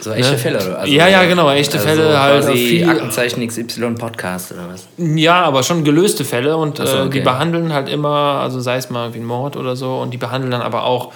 [0.00, 0.38] So echte Ne?
[0.38, 0.78] Fälle.
[0.78, 4.86] Also, Ja, ja, genau, echte Fälle halt viel- Aktenzeichen XY Podcast oder was?
[4.98, 7.10] Ja, aber schon gelöste Fälle und so, äh, okay.
[7.10, 10.18] die behandeln halt immer, also sei es mal wie ein Mord oder so, und die
[10.18, 11.10] behandeln dann aber auch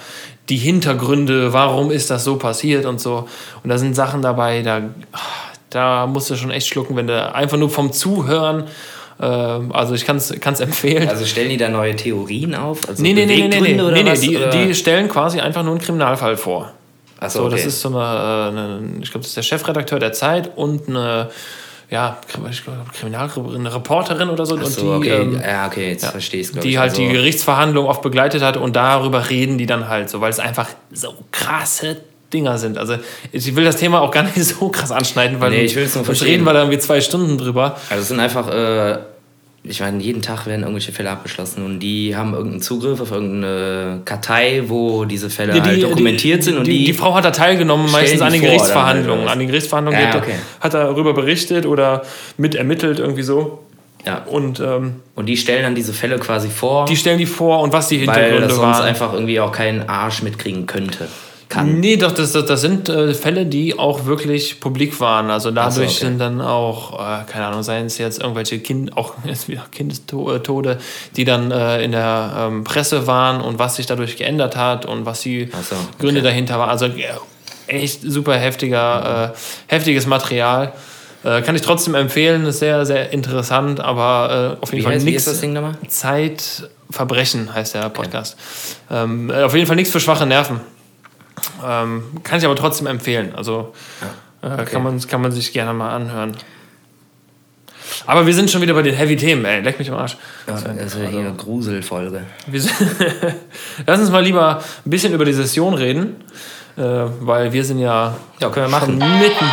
[0.49, 3.27] die Hintergründe, warum ist das so passiert und so.
[3.63, 4.81] Und da sind Sachen dabei, da,
[5.69, 8.65] da musst du schon echt schlucken, wenn du einfach nur vom Zuhören,
[9.19, 11.07] äh, also ich kann es empfehlen.
[11.07, 12.87] Also stellen die da neue Theorien auf?
[12.87, 15.81] Also nee, nee, nee, nee, nee, nee, nee, die, die stellen quasi einfach nur einen
[15.81, 16.73] Kriminalfall vor.
[17.19, 17.55] Achso, So, okay.
[17.55, 20.87] das ist so eine, äh, eine ich glaube, das ist der Chefredakteur der Zeit und
[20.87, 21.29] eine,
[21.89, 22.19] ja,
[22.51, 24.55] ich glaube, Kriminal eine Reporterin oder so.
[24.59, 25.21] Ach und so, die, okay.
[25.21, 28.75] ähm, ja, okay, jetzt verstehe ich die halt also, die Gerichtsverhandlung oft begleitet hat und
[28.75, 31.97] darüber reden die dann halt so, weil es einfach so krasse
[32.31, 32.77] Dinger sind.
[32.77, 32.97] Also
[33.31, 35.95] ich will das Thema auch gar nicht so krass anschneiden, weil Nee, ich will es
[35.95, 36.27] nur sonst verstehen.
[36.27, 37.75] reden wir da irgendwie zwei Stunden drüber.
[37.89, 38.99] Also es sind einfach, äh,
[39.63, 44.01] ich meine, jeden Tag werden irgendwelche Fälle abgeschlossen und die haben irgendeinen Zugriff auf irgendeine
[44.05, 47.31] Kartei, wo diese Fälle Die, halt dokumentiert sind und die, die, die Frau hat da
[47.31, 49.27] teilgenommen, meistens die an den vor, Gerichtsverhandlungen.
[49.27, 50.35] An den Gerichtsverhandlungen Ja, hat, okay.
[50.61, 52.03] hat er darüber berichtet oder
[52.37, 53.59] mit ermittelt irgendwie so.
[54.05, 57.61] ja, Und ähm, und die stellen dann diese Fälle quasi vor, die stellen die vor
[57.61, 58.85] und was die weil Hintergründe das sonst waren.
[58.87, 61.09] einfach irgendwie auch kein Arsch mitkriegen könnte.
[61.49, 61.79] Kann.
[61.79, 65.31] Nee, doch, das, das, das sind äh, Fälle, die auch wirklich publik waren.
[65.31, 66.05] Also dadurch okay.
[66.05, 69.15] sind dann auch, äh, keine Ahnung, seien es jetzt irgendwelche Kind, auch
[69.71, 70.77] Kindestode,
[71.15, 75.07] die dann äh, in der ähm, Presse waren und was sich dadurch geändert hat und
[75.07, 75.85] was die Ach so, okay.
[75.97, 76.69] Gründe dahinter waren.
[76.69, 77.07] Also äh,
[77.65, 80.73] echt super heftiger, äh, heftiges Material.
[81.23, 85.41] Äh, kann ich trotzdem empfehlen, ist sehr, sehr interessant, aber auf jeden Wie Fall nichts.
[85.41, 85.73] nochmal?
[85.87, 88.37] Zeitverbrechen heißt der Podcast.
[88.91, 90.61] Ähm, äh, auf jeden Fall nichts für schwache Nerven.
[91.65, 93.33] Ähm, kann ich aber trotzdem empfehlen.
[93.35, 93.73] Also
[94.41, 96.35] äh, kann, man, kann man sich gerne mal anhören.
[98.05, 99.61] Aber wir sind schon wieder bei den Heavy-Themen, ey.
[99.61, 100.17] Leck mich am Arsch.
[100.47, 102.21] Ja, das ist ja hier eine Gruselfolge.
[102.47, 102.61] Wir
[103.85, 106.15] Lass uns mal lieber ein bisschen über die Session reden,
[106.77, 108.97] äh, weil wir sind ja, Ja, können wir machen.
[108.97, 109.45] mitten.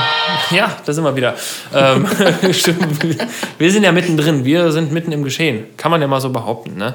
[0.51, 1.35] Ja, da sind wir wieder.
[1.75, 2.07] Ähm,
[3.59, 5.65] wir sind ja mittendrin, wir sind mitten im Geschehen.
[5.77, 6.77] Kann man ja mal so behaupten.
[6.77, 6.95] Ne?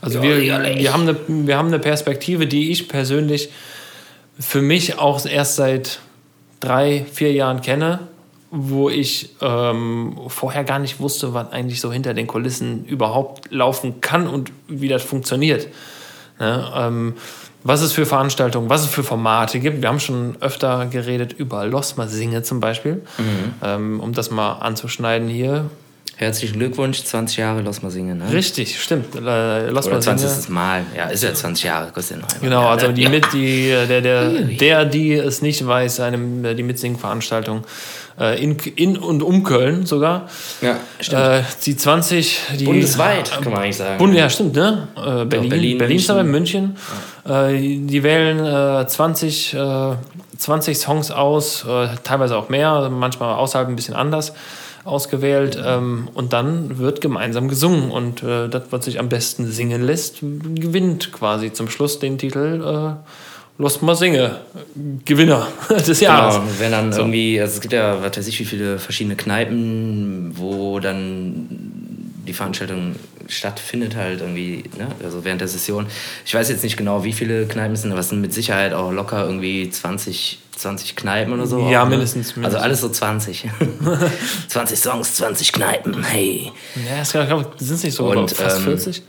[0.00, 0.78] Also wir, ehrlich.
[0.78, 3.50] wir, haben eine, wir haben eine Perspektive, die ich persönlich
[4.38, 6.00] für mich auch erst seit
[6.60, 8.00] drei, vier Jahren kenne,
[8.50, 14.00] wo ich ähm, vorher gar nicht wusste, was eigentlich so hinter den Kulissen überhaupt laufen
[14.00, 15.68] kann und wie das funktioniert.
[16.38, 16.72] Ne?
[16.74, 17.14] Ähm,
[17.64, 19.82] was es für Veranstaltungen, was es für Formate gibt.
[19.82, 23.02] Wir haben schon öfter geredet über Losma Singe zum Beispiel,
[23.64, 25.68] ähm, um das mal anzuschneiden hier.
[26.18, 28.16] Herzlichen Glückwunsch, 20 Jahre, lass mal singen.
[28.16, 28.32] Ne?
[28.32, 29.14] Richtig, stimmt.
[29.16, 30.16] Äh, Losma Oder Singe.
[30.16, 30.48] 20.
[30.48, 30.86] Mal.
[30.96, 32.48] Ja, ist ja 20 Jahre, kostet ja noch einmal.
[32.48, 33.10] Genau, ja, also die ja.
[33.10, 37.64] mit, die, äh, der, der, der, die es nicht weiß, eine, die Mitsingen-Veranstaltung
[38.18, 40.30] äh, in, in und um Köln sogar.
[40.62, 41.22] Ja, stimmt.
[41.22, 43.98] Äh, die 20, die Bundesweit, kann man eigentlich sagen.
[43.98, 44.88] Bund, ja, stimmt, ne?
[44.96, 46.78] Äh, Berlin, Berlin, Berlin, Berlin ist dabei, München.
[47.26, 47.56] München.
[47.84, 49.90] Äh, die wählen äh, 20, äh,
[50.38, 54.32] 20 Songs aus, äh, teilweise auch mehr, manchmal außerhalb ein bisschen anders
[54.86, 55.58] ausgewählt.
[55.62, 57.90] Ähm, und dann wird gemeinsam gesungen.
[57.90, 62.62] Und äh, das, was sich am besten singen lässt, gewinnt quasi zum Schluss den Titel
[62.64, 63.10] äh,
[63.58, 64.42] Los mal singe,
[65.06, 66.34] Gewinner des Jahres.
[66.34, 70.32] Genau, wenn dann irgendwie, also es gibt ja, was weiß ich, wie viele verschiedene Kneipen,
[70.34, 71.65] wo dann
[72.26, 72.96] die Veranstaltung
[73.28, 74.88] stattfindet, halt irgendwie, ne?
[75.02, 75.86] also während der Session.
[76.24, 78.72] Ich weiß jetzt nicht genau, wie viele Kneipen es sind, aber es sind mit Sicherheit
[78.74, 81.68] auch locker irgendwie 20, 20 Kneipen oder so.
[81.68, 81.90] Ja, auch, ne?
[81.90, 82.62] mindestens, Also mindestens.
[82.62, 83.48] alles so 20.
[84.48, 86.52] 20 Songs, 20 Kneipen, hey.
[86.88, 89.02] Ja, es sind es nicht so Und, fast ähm, 40?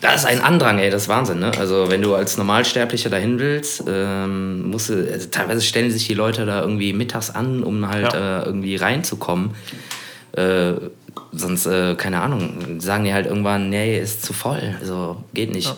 [0.00, 1.50] Das ist ein Andrang, ey, das ist Wahnsinn, ne?
[1.58, 6.14] Also wenn du als Normalsterblicher dahin willst, ähm, musst du, also teilweise stellen sich die
[6.14, 8.42] Leute da irgendwie mittags an, um halt Ja.
[8.42, 9.50] äh, irgendwie reinzukommen.
[10.32, 10.74] Äh,
[11.32, 15.74] sonst, äh, keine Ahnung, sagen die halt irgendwann, nee, ist zu voll, also geht nicht.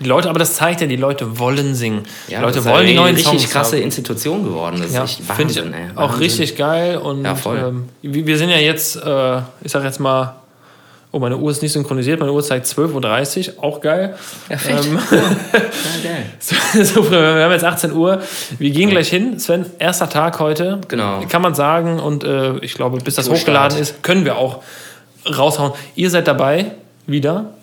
[0.00, 2.02] Die Leute, aber das zeigt ja, die Leute wollen singen.
[2.26, 3.82] Ja, die Leute das ist wollen eine die neuen richtig Songs krasse haben.
[3.84, 5.90] Institution geworden, das Ja, ist echt finde ich Wahnsinn, ey.
[5.94, 6.18] auch Wahnsinn.
[6.18, 6.98] richtig geil.
[6.98, 7.58] Und Ja, voll.
[7.58, 10.34] Ähm, wir wir sind ja jetzt, äh, ich sag jetzt mal,
[11.14, 14.14] oh, meine Uhr ist nicht synchronisiert, meine Uhr zeigt 12.30 Uhr, auch geil.
[14.48, 14.84] Ja, fett.
[14.84, 15.18] Ähm, Ja,
[16.10, 16.26] geil.
[16.38, 18.20] so, so, wir haben jetzt 18 Uhr.
[18.58, 19.38] Wir gehen gleich hin.
[19.38, 20.80] Sven, erster Tag heute.
[20.88, 21.20] Genau.
[21.28, 22.00] Kann man sagen.
[22.00, 23.40] Und äh, ich glaube, bis das Tourstart.
[23.72, 24.62] hochgeladen ist, können wir auch
[25.26, 25.72] raushauen.
[25.94, 26.72] Ihr seid dabei,
[27.06, 27.54] wieder.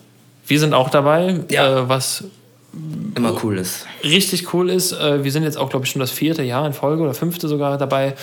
[0.47, 1.79] Wir sind auch dabei, Ja.
[1.81, 2.23] äh, was
[3.15, 3.85] Immer cool ist.
[4.03, 4.93] richtig cool ist.
[4.93, 7.47] Äh, wir sind jetzt auch, glaube ich, schon das vierte Jahr in Folge oder fünfte
[7.49, 8.13] sogar dabei.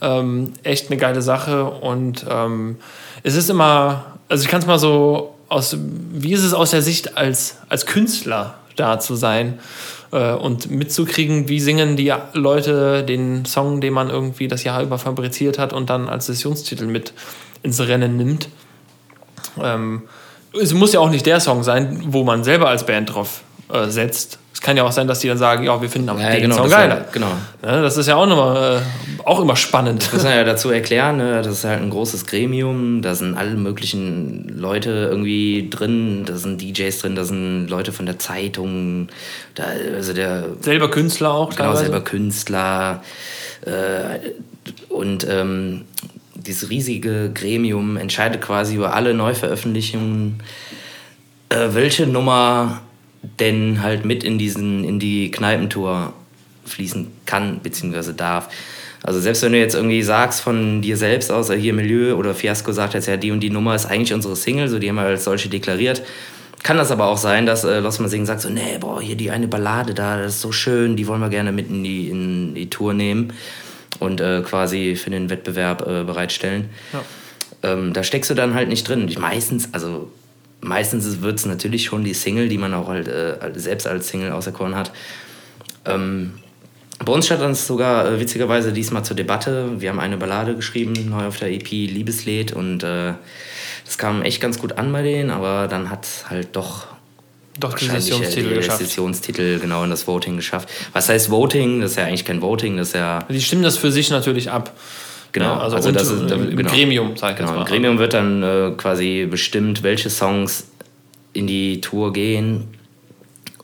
[0.00, 1.64] Ähm, echt eine geile Sache.
[1.64, 2.76] Und ähm,
[3.22, 6.82] es ist immer, also ich kann es mal so aus, wie ist es aus der
[6.82, 9.58] Sicht als, als Künstler da zu sein
[10.12, 14.98] äh, und mitzukriegen, wie singen die Leute den Song, den man irgendwie das Jahr über
[14.98, 17.12] fabriziert hat und dann als Sessionstitel mit
[17.62, 18.48] ins Rennen nimmt.
[19.60, 20.02] Ähm,
[20.58, 23.88] es muss ja auch nicht der Song sein, wo man selber als Band drauf äh,
[23.88, 24.38] setzt.
[24.60, 26.42] Es kann ja auch sein, dass die dann sagen, ja, wir finden aber Ja, den
[26.42, 26.98] genau, Song geiler.
[26.98, 27.28] ja- genau.
[27.62, 30.02] Ne, das ist ja auch, noch mal, äh, auch immer spannend.
[30.02, 31.40] Das muss man ja dazu erklären, ne?
[31.40, 36.60] das ist halt ein großes Gremium, da sind alle möglichen Leute irgendwie drin, da sind
[36.60, 39.08] DJs drin, da sind Leute von der Zeitung,
[39.54, 39.64] da,
[39.96, 41.48] also der Selber Künstler auch.
[41.48, 41.80] genau teilweise.
[41.84, 43.02] selber Künstler
[43.64, 44.28] äh,
[44.90, 45.86] und ähm,
[46.34, 50.42] dieses riesige Gremium entscheidet quasi über alle Neuveröffentlichungen,
[51.48, 52.82] äh, welche Nummer
[53.22, 56.12] denn halt mit in diesen in die Kneipentour
[56.64, 58.12] fließen kann bzw.
[58.16, 58.48] darf.
[59.02, 62.72] Also selbst wenn du jetzt irgendwie sagst von dir selbst aus, hier Milieu oder Fiasco
[62.72, 65.04] sagt jetzt ja, die und die Nummer ist eigentlich unsere Single, so die haben wir
[65.04, 66.02] als solche deklariert.
[66.62, 69.30] Kann das aber auch sein, dass äh, Los Singen sagt so, nee, boah, hier die
[69.30, 72.54] eine Ballade da, das ist so schön, die wollen wir gerne mit in die, in
[72.54, 73.32] die Tour nehmen
[73.98, 76.68] und äh, quasi für den Wettbewerb äh, bereitstellen.
[77.62, 79.08] Ähm, da steckst du dann halt nicht drin.
[79.08, 80.10] Ich meistens, also
[80.60, 84.32] meistens wird es natürlich schon die Single, die man auch halt äh, selbst als Single
[84.32, 84.92] auserkoren hat.
[85.86, 86.34] Ähm,
[87.02, 89.80] bei uns stand das sogar äh, witzigerweise diesmal zur Debatte.
[89.80, 93.14] Wir haben eine Ballade geschrieben, neu auf der EP Liebeslied und äh,
[93.86, 96.86] das kam echt ganz gut an bei denen, aber dann hat halt doch
[97.58, 98.78] Doch den äh, Sessionstitel die geschafft.
[98.80, 100.68] Sessionstitel genau in das Voting geschafft.
[100.92, 101.80] Was heißt Voting?
[101.80, 104.50] Das ist ja eigentlich kein Voting, das ist ja Die stimmen das für sich natürlich
[104.50, 104.76] ab.
[105.32, 106.70] Genau, also, also das ist- äh, im genau.
[106.70, 107.68] Gremium, sag ich Genau, jetzt im mal.
[107.68, 110.68] Gremium wird dann äh, quasi bestimmt, welche Songs
[111.32, 112.68] in die Tour gehen.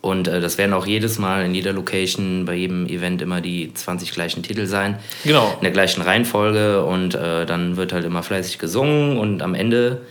[0.00, 3.74] Und äh, das werden auch jedes Mal in jeder Location, bei jedem Event immer die
[3.74, 5.00] 20 gleichen Titel sein.
[5.24, 5.52] Genau.
[5.56, 6.84] In der gleichen Reihenfolge.
[6.84, 9.18] Und äh, dann wird halt immer fleißig gesungen.
[9.18, 10.02] Und am Ende,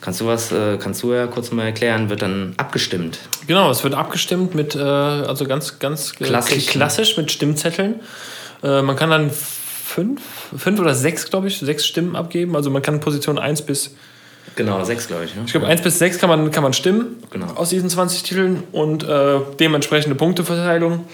[0.00, 3.18] kannst du was, äh, kannst du ja kurz mal erklären, wird dann abgestimmt.
[3.46, 7.96] Genau, es wird abgestimmt mit, äh, also ganz, ganz Klassisch, klassisch mit Stimmzetteln.
[8.62, 9.30] Man kann dann
[9.88, 10.20] fünf,
[10.56, 12.54] fünf oder sechs, glaube ich, sechs Stimmen abgeben.
[12.56, 13.94] Also man kann Position 1 bis
[14.54, 15.34] Genau, sechs, glaube ich.
[15.36, 15.42] Ne?
[15.46, 17.46] Ich glaube, 1 bis 6 kann man, kann man stimmen Genau.
[17.54, 21.04] aus diesen 20 Titeln und äh, dementsprechende Punkteverteilung.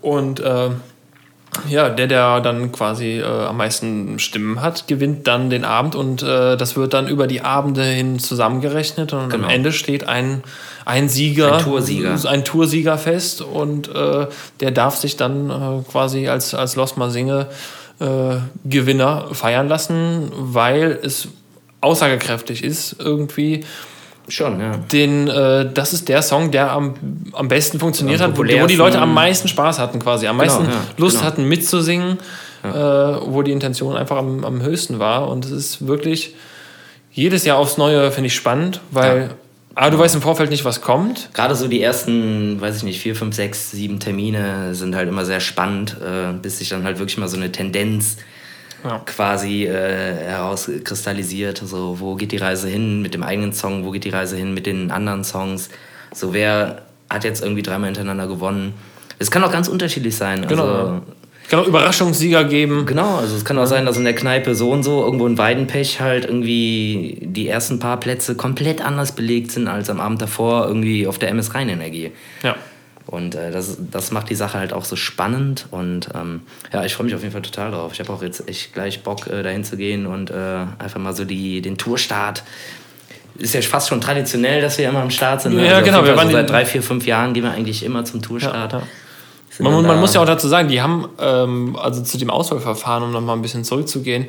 [0.00, 0.70] Und äh,
[1.68, 6.22] ja, der, der dann quasi äh, am meisten Stimmen hat, gewinnt dann den Abend und
[6.22, 9.44] äh, das wird dann über die Abende hin zusammengerechnet und Genau.
[9.44, 10.42] am Ende steht ein,
[10.86, 12.18] ein Sieger, Ein Toursieger.
[12.28, 14.26] ein Toursieger fest und äh,
[14.60, 17.48] der darf sich dann äh, quasi als, als Los Masinge
[18.00, 21.28] äh, Gewinner feiern lassen, weil es
[21.80, 23.64] aussagekräftig ist irgendwie.
[24.32, 24.78] Schon, ja.
[24.90, 26.94] Den, äh, das ist der Song, der am,
[27.32, 30.38] am besten funktioniert Am hat, wo, wo die Leute am meisten Spaß hatten quasi, am
[30.38, 31.26] meisten ja, Lust genau.
[31.26, 32.16] hatten mitzusingen,
[32.62, 35.28] äh, wo die Intention einfach am, am höchsten war.
[35.28, 36.34] Und es ist wirklich
[37.12, 39.32] jedes Jahr aufs Neue, finde ich, spannend, weil
[39.74, 41.28] A, du weißt im Vorfeld nicht, was kommt.
[41.34, 45.26] Gerade so die ersten, weiß ich nicht, vier, fünf, sechs, sieben Termine sind halt immer
[45.26, 48.16] sehr spannend, äh, bis sich dann halt wirklich mal so eine Tendenz
[48.84, 49.00] Ja.
[49.06, 51.62] quasi äh, herauskristallisiert.
[51.64, 54.54] So, wo geht die Reise hin mit dem eigenen Song, wo geht die Reise hin
[54.54, 55.68] mit den anderen Songs?
[56.14, 58.74] So, wer hat jetzt irgendwie dreimal hintereinander gewonnen?
[59.18, 60.46] Es kann auch ganz unterschiedlich sein.
[60.48, 60.64] Genau.
[60.64, 61.02] Also,
[61.44, 62.86] Es kann auch Überraschungssieger geben.
[62.86, 65.38] Genau, also es kann auch sein, dass in der Kneipe so und so irgendwo in
[65.38, 70.66] Weidenpech halt irgendwie die ersten paar Plätze komplett anders belegt sind als am Abend davor
[70.66, 72.10] irgendwie auf der MS Rheinenergie.
[72.42, 72.56] Ja.
[73.12, 75.66] Und äh, das, das macht die Sache halt auch so spannend.
[75.70, 76.40] Und ähm,
[76.72, 77.92] ja, ich freue mich auf jeden Fall total drauf.
[77.92, 80.34] Ich habe auch jetzt echt gleich Bock, äh, dahin zu gehen und äh,
[80.78, 82.42] einfach mal so die, den Tourstart.
[83.36, 85.56] Ist ja fast schon traditionell, dass wir immer am Start sind.
[85.56, 85.66] ne?
[85.66, 88.02] Ja, auf genau, wir waren so seit drei, vier, fünf Jahren gehen wir eigentlich immer
[88.06, 88.72] zum Tourstart.
[88.72, 89.70] Ja, ja.
[89.70, 93.12] Man, man muss ja auch dazu sagen, die haben, ähm, also zu dem Auswahlverfahren, um
[93.12, 94.26] nochmal ein bisschen zurückzugehen,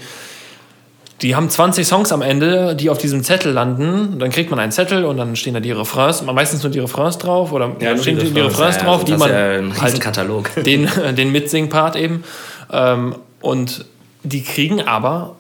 [1.23, 4.19] die haben 20 Songs am Ende, die auf diesem Zettel landen.
[4.19, 7.17] Dann kriegt man einen Zettel und dann stehen da die Refrains, meistens nur die Refrains
[7.17, 9.83] drauf oder Ja, stehen die, die Refrains, ja, drauf, also die man ja ein halt
[9.85, 10.49] Riesenkatalog.
[10.65, 12.25] den, den Mitsing-Part eben.
[12.71, 13.85] Ähm, und
[14.23, 15.37] die kriegen aber,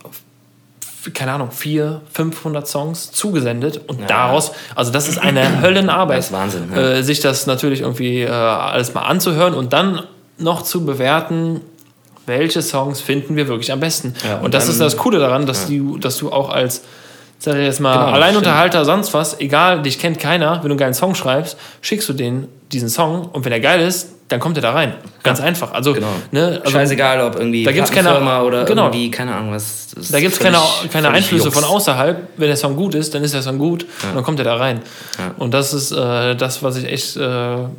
[1.13, 4.07] keine Ahnung, 400, 500 Songs zugesendet und Ja.
[4.07, 6.19] daraus, also das ist eine Höllenarbeit.
[6.19, 6.81] Das ist Wahnsinn, ja.
[6.81, 10.03] Äh, sich das natürlich irgendwie äh, alles mal anzuhören und dann
[10.37, 11.59] noch zu bewerten,
[12.25, 14.13] welche Songs finden wir wirklich am besten.
[14.27, 16.81] Ja, und, und das dann- ist das Coole daran, dass, du, dass du auch als
[17.39, 20.77] Sag ich jetzt mal, Genau, Alleinunterhalter, sonst was, egal, dich kennt keiner, wenn du einen
[20.77, 24.55] geilen Song schreibst, schickst du den diesen Song und wenn er geil ist, dann kommt
[24.57, 24.93] er da rein.
[25.23, 25.73] Ganz einfach.
[25.73, 26.07] Also, Genau.
[26.31, 28.83] ne, also Scheißegal, ob irgendwie da gibt's keine- oder genau.
[28.85, 29.87] irgendwie, keine Ahnung, was.
[29.93, 30.57] das da gibt es keine,
[30.89, 31.53] keine Einflüsse Jux.
[31.55, 32.29] von außerhalb.
[32.37, 34.55] Wenn der Song gut ist, dann ist der Song gut und dann kommt er da
[34.55, 34.81] rein.
[35.19, 35.33] Ja.
[35.37, 37.21] Und das ist äh, das, was ich echt, äh,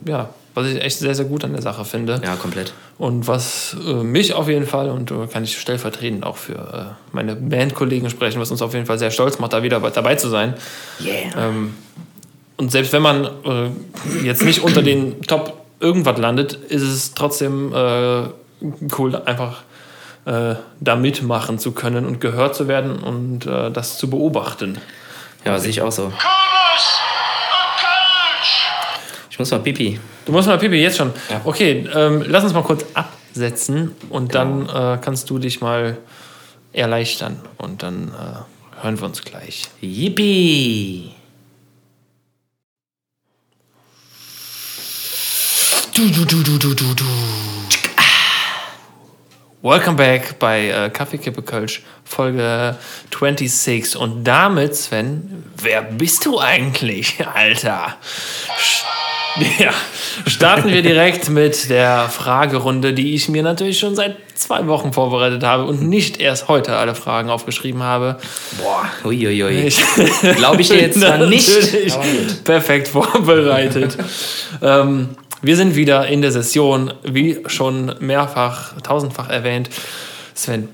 [0.07, 2.21] ja, was ich echt sehr, sehr gut an der Sache finde.
[2.25, 2.73] Ja, komplett.
[2.97, 6.95] Und was äh, mich auf jeden Fall, und äh, kann ich stellvertretend auch für äh,
[7.12, 10.29] meine Bandkollegen sprechen, was uns auf jeden Fall sehr stolz macht, da wieder dabei zu
[10.29, 10.55] sein.
[11.05, 11.49] Yeah.
[11.49, 11.75] Ähm,
[12.57, 17.73] und selbst wenn man äh, jetzt nicht unter den Top irgendwas landet, ist es trotzdem
[17.73, 18.23] äh,
[18.97, 19.62] cool, einfach
[20.25, 24.79] äh, da mitmachen zu können und gehört zu werden und äh, das zu beobachten.
[25.45, 26.05] Ja, sehe ich auch so.
[26.05, 26.63] Coach!
[29.35, 29.99] Ich muss mal pipi.
[30.27, 31.12] Du musst mal, Pipi, jetzt schon.
[31.29, 31.40] Ja.
[31.42, 35.97] Okay, ähm, lass uns mal kurz absetzen und dann äh, kannst du dich mal
[36.73, 39.64] erleichtern und dann äh, hören wir uns gleich.
[39.81, 41.11] Yippie!
[45.97, 47.05] Du, du, du, du, du, du, du.
[49.62, 52.79] Welcome back bei äh, Kaffeekippe Kölsch, Folge
[53.11, 53.97] 26.
[53.97, 57.97] Und damit, Sven, wer bist du eigentlich, Alter?
[59.59, 59.73] Ja,
[60.27, 65.42] starten wir direkt mit der Fragerunde, die ich mir natürlich schon seit zwei Wochen vorbereitet
[65.42, 68.18] habe und nicht erst heute alle Fragen aufgeschrieben habe.
[68.62, 69.66] Boah, uiuiui.
[69.66, 69.83] Ich
[70.37, 72.44] Glaube ich dir jetzt zwar nicht.
[72.44, 73.97] Perfekt vorbereitet.
[74.62, 75.11] ähm,
[75.42, 79.68] wir sind wieder in der Session, wie schon mehrfach, tausendfach erwähnt.
[80.35, 80.68] Sven,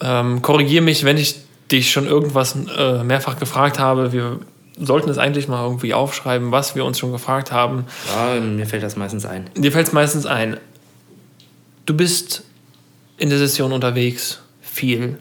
[0.00, 1.36] ähm, korrigiere mich, wenn ich
[1.70, 4.12] dich schon irgendwas äh, mehrfach gefragt habe.
[4.12, 4.38] Wir
[4.78, 7.86] sollten es eigentlich mal irgendwie aufschreiben, was wir uns schon gefragt haben.
[8.14, 9.50] Ja, mir fällt das meistens ein.
[9.56, 10.58] Dir fällt es meistens ein.
[11.86, 12.44] Du bist
[13.18, 15.18] in der Session unterwegs, viel.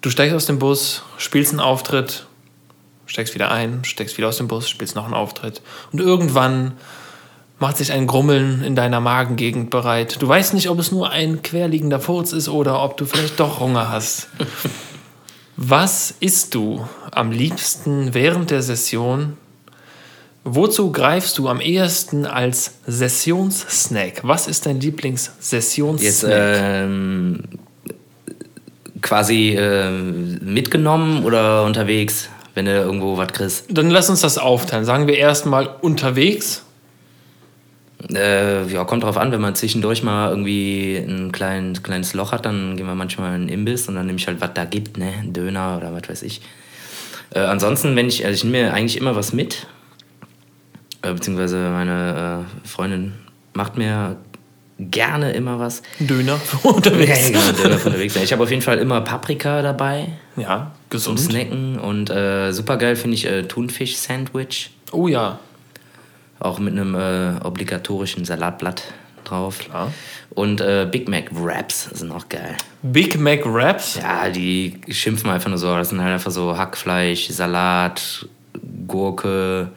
[0.00, 2.26] Du steigst aus dem Bus, spielst einen Auftritt,
[3.06, 5.62] steigst wieder ein, steigst wieder aus dem Bus, spielst noch einen Auftritt.
[5.92, 6.72] Und irgendwann
[7.58, 10.16] macht sich ein Grummeln in deiner Magengegend bereit.
[10.20, 13.60] Du weißt nicht, ob es nur ein querliegender Furz ist oder ob du vielleicht doch
[13.60, 14.28] Hunger hast.
[15.62, 19.36] Was isst du am liebsten während der Session,
[20.42, 24.20] Wozu greifst du am ehesten als Sessionssnack?
[24.22, 26.02] Was ist dein Lieblings-Sessionssnack?
[26.02, 27.40] Jetzt ähm,
[29.02, 33.66] quasi ähm, mitgenommen oder unterwegs, wenn du irgendwo was kriegst?
[33.68, 34.86] Dann lass uns das aufteilen.
[34.86, 36.62] Sagen wir erstmal unterwegs.
[38.14, 42.46] Äh, ja, kommt drauf an, wenn man zwischendurch mal irgendwie ein klein, kleines Loch hat,
[42.46, 44.96] dann gehen wir manchmal in einen Imbiss und dann nehme ich halt, was da gibt,
[44.96, 45.12] ne?
[45.20, 46.40] Ein Döner oder was weiß ich.
[47.34, 49.66] Äh, ansonsten, wenn ich, also ich nehme mir eigentlich immer was mit,
[51.02, 53.12] äh, beziehungsweise meine äh, Freundin
[53.52, 54.16] macht mir
[54.78, 55.82] gerne immer was.
[55.98, 57.28] Döner Ja, unterwegs.
[57.28, 58.16] genau, Döner unterwegs.
[58.16, 61.20] Ich habe auf jeden Fall immer Paprika dabei Ja, zum gesund.
[61.20, 64.70] Snacken und äh, super geil finde ich äh, Thunfisch-Sandwich.
[64.92, 65.38] Oh ja,
[66.40, 68.82] Auch mit einem äh, obligatorischen Salatblatt
[69.24, 69.58] drauf.
[69.60, 69.92] Klar.
[70.30, 72.56] Und äh, Big Mac Wraps sind auch geil.
[72.82, 73.96] Big Mac Wraps.
[73.96, 75.74] Ja, die schimpfen einfach nur so.
[75.76, 78.26] Das sind halt einfach so Hackfleisch, Salat,
[78.88, 79.70] Gurke,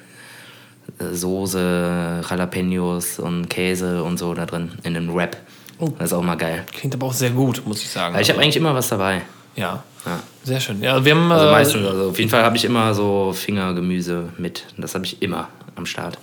[0.99, 5.37] äh, Soße, Jalapenos und Käse und so da drin in einem Wrap.
[5.97, 6.63] Das ist auch mal geil.
[6.71, 8.15] Klingt aber auch sehr gut, muss ich sagen.
[8.15, 9.21] Weil ich habe eigentlich immer was dabei.
[9.55, 10.19] ja, Ja.
[10.43, 10.81] sehr schön.
[10.81, 14.29] Ja, wir haben Also äh, meistens, also auf jeden Fall habe ich immer so Fingergemüse
[14.37, 14.65] mit.
[14.77, 16.17] Das habe ich immer am Start.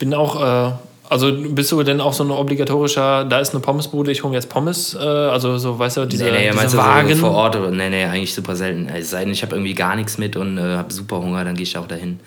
[0.00, 0.72] Bin auch, äh,
[1.08, 4.48] also bist du denn auch so ein obligatorischer, da ist eine Pommesbude, ich hole jetzt
[4.48, 7.08] Pommes, äh, also so, weißt du, diese, nee, nee, diese Wagen.
[7.10, 7.56] so vor Ort?
[7.56, 8.88] oder- Nee, nee, eigentlich super selten.
[8.88, 11.54] Es sei denn, ich habe irgendwie gar nichts mit und äh, habe super Hunger, dann
[11.54, 12.18] gehe ich auch dahin.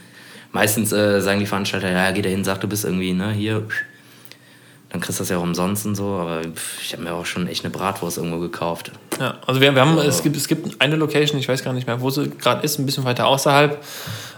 [0.51, 3.63] Meistens äh, sagen die Veranstalter, ja, geh dahin, sag, du bist irgendwie, ne, hier.
[4.89, 6.41] Dann kriegst du das ja auch umsonst und so, aber
[6.83, 8.91] ich habe mir auch schon echt eine Bratwurst irgendwo gekauft.
[9.19, 11.87] Ja, also wir, wir haben, es, gibt, es gibt eine Location, ich weiß gar nicht
[11.87, 13.83] mehr, wo sie gerade ist, ein bisschen weiter außerhalb,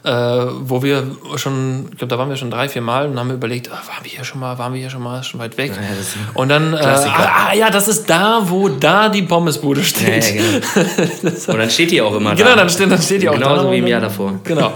[0.05, 1.03] äh, wo wir
[1.35, 4.03] schon, ich glaube, da waren wir schon drei, vier Mal und haben überlegt, ah, waren
[4.03, 5.71] wir hier schon mal, waren wir hier schon mal, schon weit weg.
[5.75, 5.81] Ja,
[6.35, 10.35] und dann, äh, ah, ah, ja, das ist da, wo da die Pommesbude steht.
[10.35, 11.35] ja, genau.
[11.47, 12.43] Und dann steht die auch immer da.
[12.43, 13.71] Genau, dann steht, dann steht die auch Genauso da.
[13.71, 14.39] wie im Jahr davor.
[14.43, 14.73] Genau.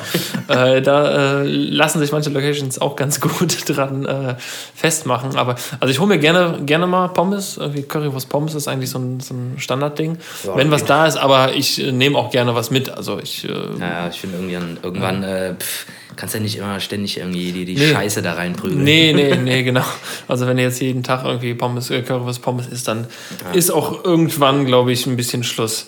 [0.47, 4.35] äh, da äh, lassen sich manche Locations auch ganz gut dran äh,
[4.75, 5.35] festmachen.
[5.35, 7.57] Aber also ich hole mir gerne, gerne mal Pommes.
[7.57, 10.17] Irgendwie Currywurst Pommes ist eigentlich so ein, so ein Standardding.
[10.43, 10.89] Ja, Wenn was geht.
[10.89, 12.89] da ist, aber ich äh, nehme auch gerne was mit.
[12.89, 13.45] Also ich.
[13.45, 17.51] Äh, Ja, ja, ich finde irgendwann, irgendwann äh, pff, kannst ja nicht immer ständig irgendwie
[17.51, 17.91] die, die Nee.
[17.93, 18.83] Scheiße da reinprügeln.
[18.83, 19.83] Nee, nee, nee, genau.
[20.27, 23.07] Also wenn du jetzt jeden Tag irgendwie Pommes, äh, Currywurst Pommes isst, dann
[23.53, 25.87] ist auch irgendwann, glaube ich, ein bisschen Schluss.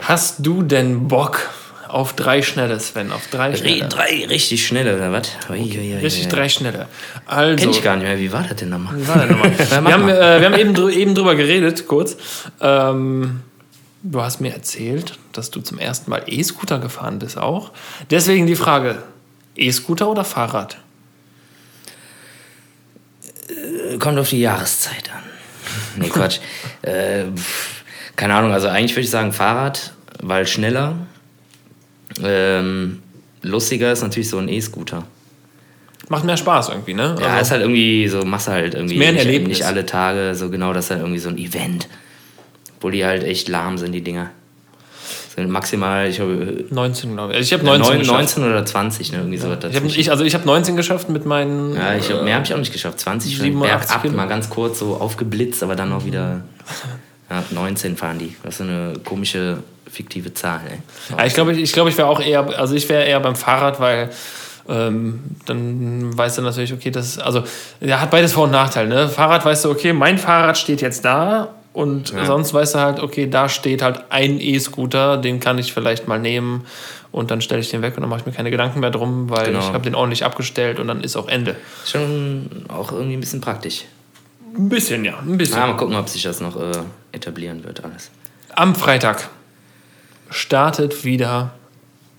[0.00, 1.50] Hast du denn Bock
[1.88, 3.12] auf drei Schnelle, Sven?
[3.12, 3.88] Auf drei Re Schnelle?
[3.88, 5.28] drei richtig schnelle, oder was?
[5.50, 6.86] Ui, Richtig drei Schnelle.
[7.26, 8.18] Also, Kenn ich gar nicht mehr.
[8.18, 8.96] Wie war das denn nochmal?
[8.96, 9.52] Wie war der nochmal?
[9.58, 12.16] wir, haben, äh, wir haben eben, drü- eben drüber geredet, kurz.
[12.60, 13.40] Ähm,
[14.02, 17.72] du hast mir erzählt, dass du zum ersten Mal E-Scooter gefahren bist auch.
[18.10, 19.02] Deswegen die Frage,
[19.56, 20.78] E-Scooter oder Fahrrad?
[23.98, 25.22] Kommt auf die Jahreszeit an.
[25.96, 26.40] Nee, Quatsch.
[26.82, 27.24] äh,
[28.16, 30.96] keine Ahnung, also eigentlich würde ich sagen Fahrrad, weil schneller.
[32.22, 33.02] Ähm,
[33.42, 35.04] lustiger ist natürlich so ein E-Scooter.
[36.08, 37.16] Macht mehr Spaß irgendwie, ne?
[37.20, 39.58] Ja, ist halt irgendwie so, machst halt irgendwie mehr ein nicht, Erlebnis.
[39.58, 41.88] nicht alle Tage, so genau, das ist halt irgendwie so ein Event.
[42.76, 44.30] Obwohl die halt echt lahm sind, die Dinger.
[45.34, 47.38] Sind maximal, ich habe 19, glaube ich.
[47.38, 48.36] Also ich habe 19 19, geschafft.
[48.36, 51.24] 19 oder 20, ne, irgendwie so Ich hab, ich, also ich habe 19 geschafft mit
[51.24, 51.74] meinen.
[51.74, 53.00] Ja, ich, äh, mehr habe ich auch nicht geschafft.
[53.00, 56.42] 20 schon 87 bergab, mal ganz kurz so aufgeblitzt, aber dann auch wieder
[57.30, 58.36] ja, 19 fahren die.
[58.42, 59.58] Das ist eine komische,
[59.90, 60.60] fiktive Zahl.
[60.68, 61.16] Ey.
[61.16, 63.36] Ja, ich glaube, ich, ich, glaub, ich wäre auch eher, also ich wäre eher beim
[63.36, 64.10] Fahrrad, weil
[64.68, 67.42] ähm, dann weißt du natürlich, okay, das also
[67.80, 68.88] ja, hat beides Vor- und Nachteile.
[68.88, 69.08] Ne?
[69.08, 72.24] Fahrrad weißt du, okay, mein Fahrrad steht jetzt da und Ja.
[72.26, 76.18] sonst weißt du halt, okay, da steht halt ein E-Scooter, den kann ich vielleicht mal
[76.18, 76.66] nehmen
[77.12, 79.30] und dann stelle ich den weg und dann mache ich mir keine Gedanken mehr drum,
[79.30, 79.58] weil Genau.
[79.60, 81.56] ich habe den ordentlich abgestellt und dann ist auch Ende.
[81.86, 83.84] Schon auch irgendwie ein bisschen praktisch.
[84.54, 85.56] Ein bisschen, ja, ein bisschen.
[85.56, 86.72] Ja, mal gucken, ob sich das noch äh,
[87.12, 88.10] etablieren wird alles.
[88.54, 89.28] Am Freitag
[90.30, 91.52] startet wieder,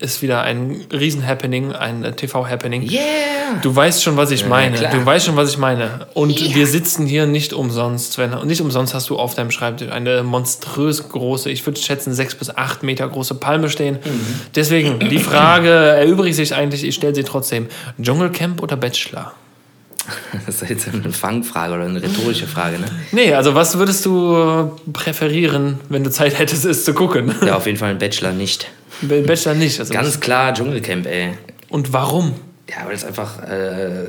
[0.00, 2.82] ist wieder ein Riesen-Happening, ein äh, TV-Happening.
[2.90, 3.60] Yeah!
[3.62, 4.76] Du weißt schon, was ich meine.
[4.76, 4.90] klar.
[4.90, 6.06] Du weißt schon, was ich meine.
[6.14, 8.18] Und wir sitzen hier nicht umsonst.
[8.18, 12.12] Wenn, und nicht umsonst hast du auf deinem Schreibtisch eine monströs große, ich würde schätzen,
[12.12, 13.98] sechs bis acht Meter große Palme stehen.
[14.54, 17.68] Deswegen, die Frage erübrigt sich eigentlich, ich stelle sie trotzdem.
[18.00, 19.32] Dschungelcamp oder Bachelor?
[20.46, 22.86] Das ist jetzt eine Fangfrage oder eine rhetorische Frage, ne?
[23.12, 27.34] Nee, also was würdest du präferieren, wenn du Zeit hättest, es zu gucken?
[27.44, 28.68] Ja, auf jeden Fall ein Bachelor nicht.
[29.08, 29.78] Bachelor nicht.
[29.78, 31.34] Also Ganz klar Dschungelcamp, ey.
[31.68, 32.34] Und warum?
[32.68, 34.06] Ja, weil es einfach äh,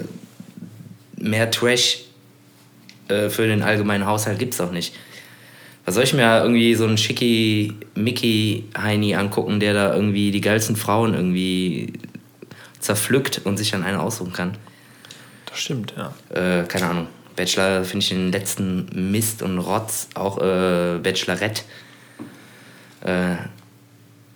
[1.17, 2.06] mehr Trash
[3.08, 4.96] äh, für den allgemeinen Haushalt gibt es auch nicht.
[5.85, 10.41] Was soll ich mir irgendwie so einen schicki Mickey Heini angucken, der da irgendwie die
[10.41, 11.93] geilsten Frauen irgendwie
[12.79, 14.58] zerpflückt und sich dann eine aussuchen kann?
[15.46, 16.13] Das stimmt, ja.
[16.29, 17.08] Äh, keine Ahnung.
[17.35, 21.62] Bachelor finde ich den letzten Mist und Rotz, auch äh, Bachelorette.
[23.02, 23.35] Äh,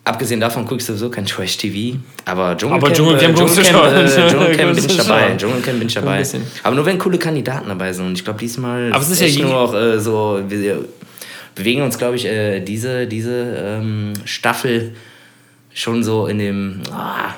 [0.09, 1.97] abgesehen davon guckst du sowieso kein Trash-TV.
[2.25, 3.75] Aber Dschungelcamp, Aber Dschungelcamp äh, schon.
[3.75, 5.35] äh, Dschungelcamp bin ich dabei.
[5.37, 6.23] Dschungelcamp bin ich dabei.
[6.63, 8.07] Aber nur wenn coole Kandidaten dabei sind.
[8.07, 10.85] Und ich glaube, diesmal Aber es ist ja nur auch äh, so, wir
[11.55, 14.93] bewegen uns, glaube ich, äh, diese, diese ähm, Staffel
[15.73, 17.35] schon so in dem, ah,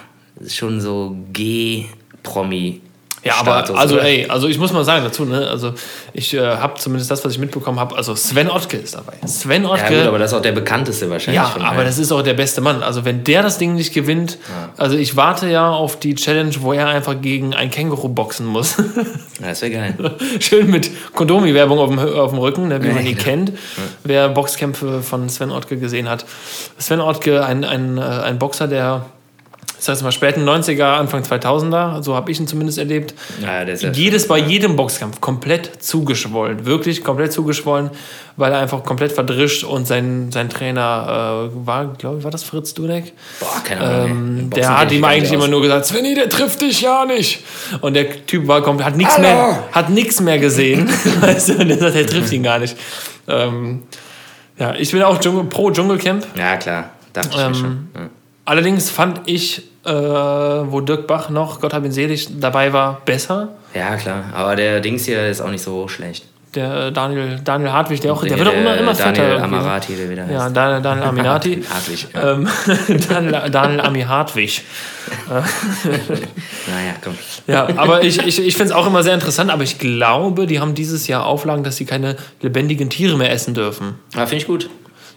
[0.47, 2.81] schon so G-Promi.
[3.23, 4.03] Ja, aber Status, also oder?
[4.05, 5.73] ey, also ich muss mal sagen dazu, ne, also
[6.11, 9.13] ich äh, habe zumindest das, was ich mitbekommen habe, also Sven Ottke ist dabei.
[9.27, 11.35] Sven Ja, Ottke, gut, aber das ist auch der bekannteste wahrscheinlich.
[11.41, 12.81] Ja, aber das ist auch der beste Mann.
[12.81, 14.39] Also wenn der das Ding nicht gewinnt,
[14.77, 18.75] also ich warte ja auf die Challenge, wo er einfach gegen ein Känguru boxen muss.
[19.41, 19.95] Ja, das wäre geil.
[20.39, 23.23] Schön mit Kondomi-Werbung auf dem, auf dem Rücken, ne, wie man ihn Ja.
[23.23, 23.51] kennt.
[24.03, 26.25] Wer Boxkämpfe von Sven Ottke gesehen hat.
[26.77, 29.07] Sven Ottke, ein, ein, äh, ein Boxer, der,
[29.79, 33.63] ich sag jetzt mal, späten 90er, Anfang 2000er, so habe ich ihn zumindest erlebt, Ja,
[33.63, 37.89] ja jedes bei jedem Boxkampf komplett zugeschwollen, wirklich komplett zugeschwollen,
[38.37, 42.43] weil er einfach komplett verdrischt und sein, sein Trainer äh, war, glaube ich, war das
[42.43, 43.13] Fritz Dudek?
[43.39, 44.09] Boah, keine Ahnung.
[44.09, 47.43] Ähm, der hat ihm eigentlich immer nur gesagt, Svenny, der trifft dich ja nicht.
[47.81, 50.87] Und der Typ war komplett, hat nichts mehr, hat nichts mehr gesehen.
[51.21, 52.77] weißt du, und der sagt, der trifft ihn gar nicht.
[53.27, 53.81] Ähm,
[54.59, 56.23] ja, ich bin auch Dschungel, pro Dschungelcamp.
[56.37, 56.91] Ja, klar.
[57.13, 57.89] Dachte ich mir Ähm, schon.
[57.95, 58.09] Ja.
[58.45, 63.49] Allerdings fand ich, äh, wo Dirk Bach noch, Gott hab ihn selig, dabei war, besser.
[63.73, 64.25] Ja, klar.
[64.33, 66.25] Aber der Dings hier ist auch nicht so schlecht.
[66.55, 69.13] Der äh, Daniel, Daniel Hartwig, der auch, der, wird auch immer, immer fetter.
[69.13, 69.57] Daniel irgendwie.
[69.57, 70.57] Amarati, der wieder Ja, heißt.
[70.57, 71.63] Daniel, Daniel Aminati.
[71.63, 72.07] Hartwig.
[72.13, 72.31] Ja.
[72.33, 72.47] ähm,
[73.09, 74.61] Daniel, Daniel Ami Hartwig.
[75.31, 77.17] Naja, komm.
[77.47, 80.59] Ja, aber ich, ich, ich finde es auch immer sehr interessant, aber ich glaube, die
[80.59, 83.95] haben dieses Jahr Auflagen, dass sie keine lebendigen Tiere mehr essen dürfen.
[84.13, 84.69] Aber finde ich gut.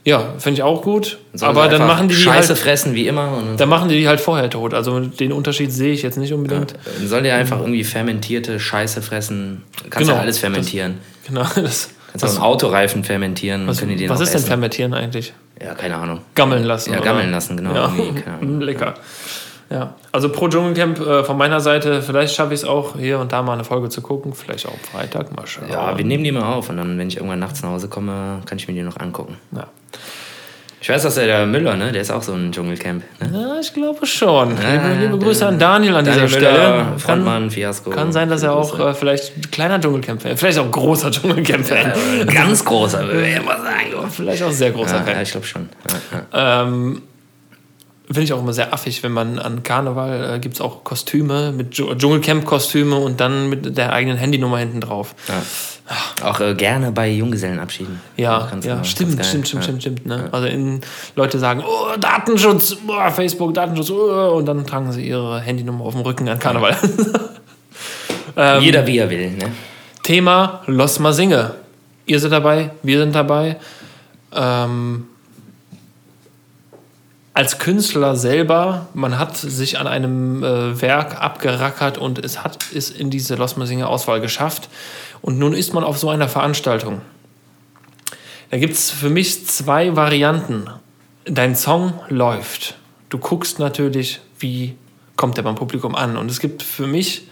[0.07, 1.19] Ja, finde ich auch gut.
[1.41, 3.39] Aber dann machen die die Scheiße halt, fressen wie immer.
[3.39, 4.75] Und dann machen die die halt vorher tot.
[4.75, 6.75] Also den Unterschied sehe ich jetzt nicht unbedingt.
[6.99, 9.63] dann sollen die einfach irgendwie fermentierte Scheiße fressen.
[9.89, 10.13] Kannst Genau.
[10.17, 10.99] ja alles fermentieren.
[11.27, 11.45] Genau.
[11.57, 11.89] Das,
[12.21, 13.67] Kannst auch einen Autoreifen fermentieren.
[13.67, 14.47] was können die den was auch ist denn essen.
[14.47, 15.33] fermentieren eigentlich?
[15.61, 16.21] Ja, keine Ahnung.
[16.37, 16.91] Gammeln lassen.
[16.93, 17.07] Ja, oder?
[17.07, 17.75] gammeln lassen, genau.
[17.75, 17.91] Ja,
[18.61, 18.95] lecker.
[19.71, 23.33] Ja, also pro Dschungelcamp äh, von meiner Seite, vielleicht schaffe ich es auch, hier und
[23.33, 24.33] da mal eine Folge zu gucken.
[24.35, 25.65] Vielleicht auch am Freitag, mal schauen.
[25.69, 28.43] Ja, wir nehmen die mal auf und dann, wenn ich irgendwann nachts nach Hause komme,
[28.47, 29.37] kann ich mir die noch angucken.
[29.51, 29.67] Ja.
[30.81, 31.93] Ich weiß, dass der, der Müller, ne?
[31.93, 33.03] Der ist auch so ein Dschungelcamp.
[33.21, 33.31] Ne?
[33.41, 34.51] Ja, ich glaube schon.
[34.51, 36.75] liebe, Ja, liebe Grüße an Daniel an Daniel dieser Müller, Stelle.
[36.85, 37.89] Kann, Frontmann, Fiasko.
[37.91, 41.93] kann sein, dass er auch äh, vielleicht ein kleiner Dschungelcamp-Fan, vielleicht auch ein großer Dschungelcamp-Fan,
[42.21, 44.11] Äh, Ganz großer, würde ich mal sagen.
[44.11, 45.15] vielleicht auch sehr großer Ja, Fan.
[45.15, 45.69] ja, ich glaube schon.
[46.13, 46.63] Ja, ja.
[46.65, 47.03] Ähm,
[48.15, 51.53] Finde ich auch immer sehr affig, wenn man an Karneval äh, gibt es auch Kostüme
[51.53, 55.15] mit Dschung- Dschungelcamp-Kostüme und dann mit der eigenen Handynummer hinten drauf.
[56.23, 58.01] Auch äh, gerne bei Junggesellenabschieden.
[58.17, 59.63] Ja, ja genau, stimmt, stimmt, stimmt, Ja.
[59.63, 60.07] stimmt, stimmt.
[60.07, 60.29] Ne?
[60.33, 60.81] Also in,
[61.17, 65.95] Leute sagen, oh, Datenschutz, oh, Facebook, Datenschutz, oh, und dann tragen sie ihre Handynummer auf
[65.95, 66.77] dem Rücken an Karneval.
[68.37, 69.51] ähm, Jeder wie er will, ne?
[70.03, 71.53] Thema Los Masinge.
[72.07, 73.57] Ihr seid dabei, wir sind dabei.
[74.35, 75.07] Ähm,
[77.35, 82.91] als Künstler selber, man hat sich an einem äh, Werk abgerackert und es hat es
[82.91, 84.69] in diese Los Masinge Auswahl geschafft.
[85.21, 87.01] Und nun ist man auf so einer Veranstaltung.
[88.51, 90.71] Da gibt es für mich zwei Varianten.
[91.25, 92.77] Dein Song läuft.
[93.09, 94.77] Du guckst natürlich, wie
[95.17, 96.17] kommt der beim Publikum an.
[96.17, 97.29] Und es gibt für mich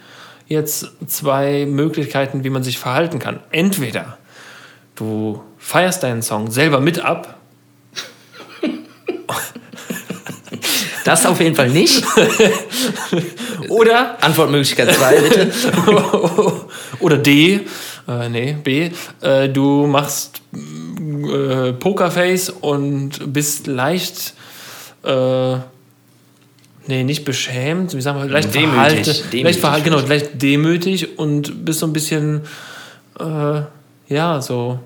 [0.48, 3.38] jetzt zwei Möglichkeiten, wie man sich verhalten kann.
[3.50, 4.18] Entweder
[4.96, 7.38] du feierst deinen Song selber mit ab
[11.04, 12.04] Das auf jeden Fall nicht.
[13.68, 15.52] oder Antwortmöglichkeit 2, bitte.
[17.00, 17.60] oder D,
[18.08, 18.90] äh, nee, B,
[19.20, 24.34] äh, du machst äh, Pokerface und bist leicht,
[25.04, 25.56] äh,
[26.86, 30.24] nee, nicht beschämt, wie sagen wir, leicht Demütig, verhalten, demütig leicht verhalten, genau, vielleicht.
[30.24, 32.42] leicht demütig und bist so ein bisschen,
[33.18, 33.62] äh,
[34.08, 34.78] ja, so.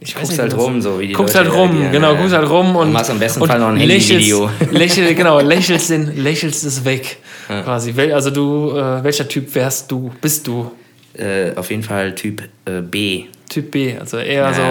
[0.00, 2.12] Ich Guckst halt wie man's- rum, so wie die Guckst Leute halt rum, reagieren, genau,
[2.12, 2.18] ja.
[2.20, 4.50] guckst halt rum und, machst am besten Fall noch ein lächelst, Handyvideo.
[4.70, 7.16] lächel, genau, lächelst, den, lächelst es weg,
[7.48, 7.92] quasi.
[7.96, 10.70] Wel- Also du, äh, welcher Typ wärst du, bist du?
[11.14, 13.24] Äh, auf jeden Fall Typ äh, B.
[13.48, 14.52] Typ B, also eher Ja.
[14.52, 14.62] so,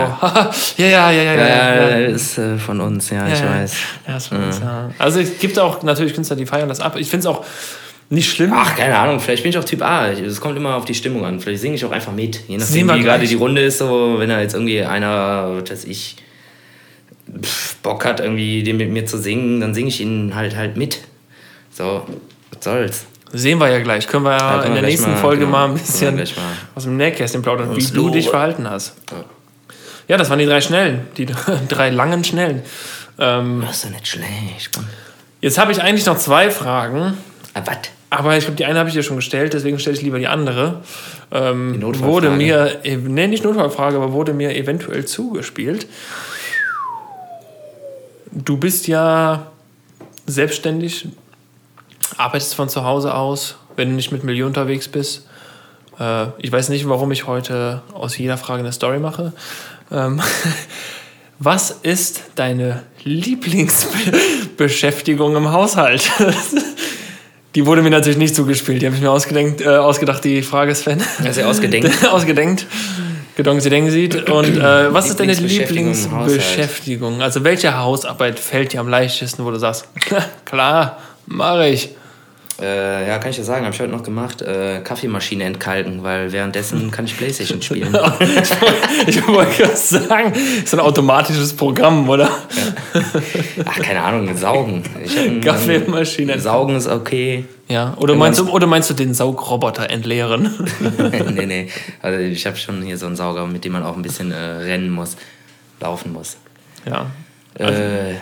[0.84, 2.08] ja, ja, ja, ja, ja, Ja, ja.
[2.08, 3.50] ist äh, von uns, ja, Ja, ich ja.
[3.50, 3.74] weiß.
[4.08, 4.92] Ja, ist von uns, ja.
[4.98, 6.96] Also es gibt auch natürlich Künstler, die feiern das ab.
[6.98, 7.44] Ich finde es auch
[8.10, 8.52] nicht schlimm.
[8.54, 10.08] Ach, keine Ahnung, vielleicht bin ich auch Typ A.
[10.10, 11.40] Es kommt immer auf die Stimmung an.
[11.40, 12.36] Vielleicht singe ich auch einfach mit.
[12.48, 15.62] Je Sehen nachdem, wir wie gerade die Runde ist, so, wenn da jetzt irgendwie einer,
[15.70, 16.16] weiß ich,
[17.84, 21.00] Bock hat, irgendwie den mit mir zu singen, dann singe ich ihn halt halt mit.
[21.72, 22.06] So,
[22.52, 23.06] was soll's.
[23.34, 24.08] Sehen wir ja gleich.
[24.08, 25.52] Können wir ja, Ja, können in wir der nächsten mal, Folge genau.
[25.52, 26.26] mal ein bisschen mal.
[26.76, 28.94] aus dem Nähkästchen plaudern, wie du dich verhalten hast.
[30.08, 31.26] Ja, das waren die drei Schnellen, die
[31.68, 32.62] drei langen Schnellen.
[33.20, 34.80] Ähm, Das ist ja nicht schlecht.
[35.42, 37.18] Jetzt habe ich eigentlich noch zwei Fragen.
[37.54, 37.78] Ah, was?
[38.10, 40.28] Aber ich glaube, die eine habe ich dir schon gestellt, deswegen stelle ich lieber die
[40.28, 40.82] andere.
[41.32, 42.14] Ähm, Die Notfallfrage.
[42.14, 45.88] wurde mir, äh, nee, nicht Notfallfrage, aber wurde mir eventuell zugespielt.
[48.32, 49.48] Du bist ja
[50.26, 51.10] selbstständig,
[52.18, 55.28] arbeitest von zu Hause aus, wenn du nicht mit Milieu unterwegs bist.
[56.00, 59.34] Äh, ich weiß nicht, warum ich heute aus jeder Frage eine Story mache.
[59.92, 60.22] Ähm,
[61.40, 66.10] was ist deine Lieblingsbeschäftigung im Haushalt?
[67.58, 68.84] Die wurde mir natürlich nicht zugespielt.
[68.84, 71.02] Die habe ich mir ausgedenkt, äh, ausgedacht, die Frage, Sven.
[71.26, 72.08] Also ausgedenkt.
[72.12, 72.68] ausgedenkt.
[73.36, 74.30] Gedonk sie denken sieht.
[74.30, 75.34] Und äh, was ist deine?
[75.34, 77.24] Lieblingsbeschäftigung?
[77.24, 79.88] Also welche Hausarbeit fällt dir am leichtesten, wo du sagst,
[80.46, 81.90] klar, mache ich.
[82.60, 84.42] Äh, ja, kann ich ja sagen, habe ich heute noch gemacht.
[84.42, 87.94] Äh, Kaffeemaschine entkalken, weil währenddessen kann ich Playstation spielen.
[89.08, 90.34] ich wollte gerade sagen,
[90.64, 92.30] ist ein automatisches Programm, oder?
[93.66, 94.84] Ach, keine Ahnung, saugen.
[94.94, 96.40] Hab einen- Kaffeemaschine.
[96.40, 97.46] Saugen ist okay.
[97.68, 100.50] Ja, oder Wenn meinst, du, oder meinst du den Saugroboter entleeren?
[101.36, 101.70] nee, nee.
[102.02, 104.36] Also ich habe schon hier so einen Sauger, mit dem man auch ein bisschen äh,
[104.36, 105.16] rennen muss,
[105.80, 106.38] laufen muss.
[106.86, 107.06] ja.
[107.60, 108.16] Äh,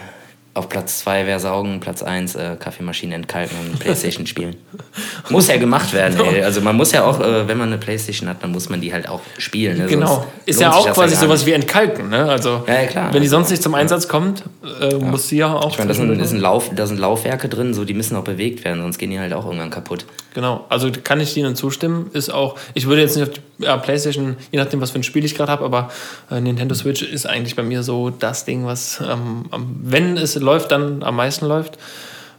[0.56, 4.56] auf Platz 2 wäre Saugen, Platz 1 äh, Kaffeemaschine entkalken und Playstation spielen.
[5.30, 6.44] Muss ja gemacht werden, ey.
[6.44, 8.94] Also man muss ja auch, äh, wenn man eine Playstation hat, dann muss man die
[8.94, 9.78] halt auch spielen.
[9.78, 9.86] Ne?
[9.88, 10.26] Genau.
[10.46, 12.30] Ist ja auch quasi gar sowas wie Entkalken, ne?
[12.30, 13.14] Also, Ja, ja, klar.
[13.14, 14.44] wenn die sonst nicht zum Einsatz kommt,
[14.82, 15.72] äh, muss sie ja auch.
[15.72, 18.82] Ich meine, da sind, Lauf, da sind Laufwerke drin, so die müssen auch bewegt werden,
[18.82, 20.06] sonst gehen die halt auch irgendwann kaputt.
[20.36, 22.10] Genau, also kann ich Ihnen zustimmen.
[22.12, 25.04] Ist auch, ich würde jetzt nicht auf die ja, PlayStation, je nachdem, was für ein
[25.04, 25.90] Spiel ich gerade habe, aber
[26.30, 29.46] äh, Nintendo Switch ist eigentlich bei mir so das Ding, was, ähm,
[29.82, 31.78] wenn es läuft, dann am meisten läuft.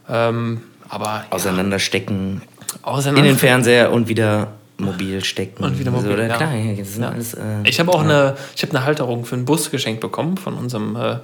[0.07, 2.43] Ähm, aber Auseinanderstecken
[2.83, 3.27] auseinander.
[3.27, 5.63] in den Fernseher und wieder mobil stecken.
[5.63, 6.27] Und wieder mobil, so, oder?
[6.27, 6.37] ja.
[6.37, 7.33] Klar, ja, alles.
[7.33, 10.53] Äh, Ich habe auch eine, ich habe eine Halterung für einen Bus geschenkt bekommen von
[10.53, 11.15] unserem, äh,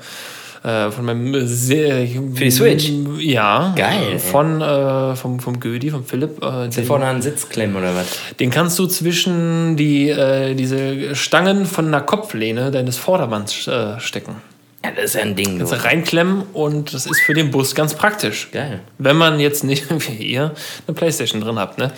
[0.64, 2.90] äh, von meinem sehr, Für die Switch?
[3.20, 3.74] Ja.
[3.76, 4.18] Geil.
[4.20, 6.42] Von äh, vom vom Gödi, vom Philipp.
[6.44, 8.08] Äh, den, vorne an den Sitz klemmen oder was?
[8.40, 14.36] den kannst du zwischen die äh, diese Stangen von einer Kopflehne deines Vordermanns äh, stecken.
[14.84, 15.60] Ja, das ist ja ein Ding.
[15.60, 15.66] Du.
[15.66, 18.50] Also reinklemmen und das ist für den Bus ganz praktisch.
[18.52, 18.82] Geil.
[18.98, 20.54] Wenn man jetzt nicht wie ihr
[20.88, 21.92] eine Playstation drin habt, ne?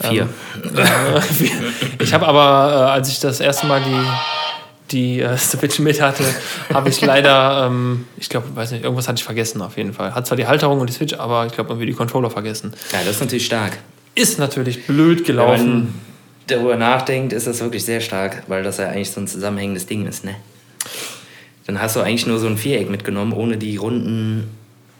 [0.00, 0.28] Vier.
[0.74, 4.06] Äh, ich habe aber, äh, als ich das erste Mal die,
[4.90, 6.24] die äh, Switch mit hatte,
[6.72, 10.14] habe ich leider, ähm, ich glaube, weiß nicht, irgendwas hatte ich vergessen auf jeden Fall.
[10.14, 12.72] Hat zwar die Halterung und die Switch, aber ich glaube, irgendwie die Controller vergessen.
[12.92, 13.78] Ja, das ist natürlich stark.
[14.14, 15.68] Ist natürlich blöd Wenn gelaufen.
[15.68, 15.94] man
[16.46, 20.06] darüber nachdenkt, ist das wirklich sehr stark, weil das ja eigentlich so ein zusammenhängendes Ding
[20.06, 20.34] ist, ne?
[21.66, 24.50] Dann hast du eigentlich nur so ein Viereck mitgenommen, ohne die runden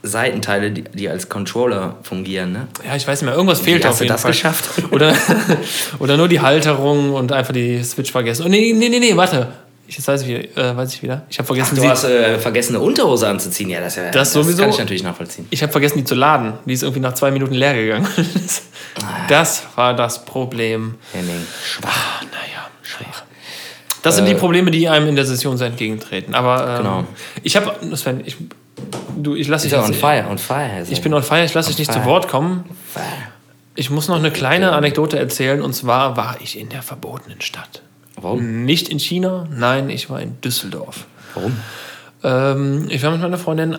[0.05, 2.69] Seitenteile, die, die als Controller fungieren, ne?
[2.87, 4.31] Ja, ich weiß nicht mehr, irgendwas fehlt hast auf du jeden das Fall.
[4.33, 4.71] geschafft?
[4.91, 5.15] Oder,
[5.99, 8.45] oder nur die Halterung und einfach die Switch vergessen.
[8.47, 9.53] Oh, nee, nee, nee, nee, warte.
[9.93, 10.57] Ich, jetzt weiß ich wieder.
[10.71, 11.27] Äh, weiß ich wieder.
[11.29, 13.69] Ich habe vergessen, Du sie, hast äh, vergessen, eine Unterhose anzuziehen.
[13.69, 14.63] Ja, das, ja, Das sowieso.
[14.63, 15.47] kann ich natürlich nachvollziehen.
[15.51, 16.55] ich habe vergessen, die zu laden.
[16.65, 18.09] Die ist irgendwie nach zwei Minuten leer gegangen.
[19.29, 20.97] Das war das Problem.
[21.13, 22.23] Henning, schwach.
[22.23, 23.23] Naja, schwach.
[24.03, 26.35] Das sind die Probleme, die einem in der Session so entgegentreten.
[26.35, 27.05] Aber ähm, Genau.
[27.43, 28.37] ich habe, Sven, ich,
[29.17, 30.85] du, ich lasse dich on fire, on fire.
[30.91, 32.07] Ich bin on fire, ich lasse dich nicht zu fire.
[32.07, 32.65] Wort kommen.
[33.75, 35.63] Ich muss noch eine kleine Anekdote erzählen.
[35.63, 37.83] Und zwar war ich in der verbotenen Stadt.
[38.23, 38.65] Warum?
[38.65, 41.07] Nicht in China, nein, ich war in Düsseldorf.
[41.35, 41.57] Warum?
[42.25, 43.77] Ähm, ich war mit meiner Freundin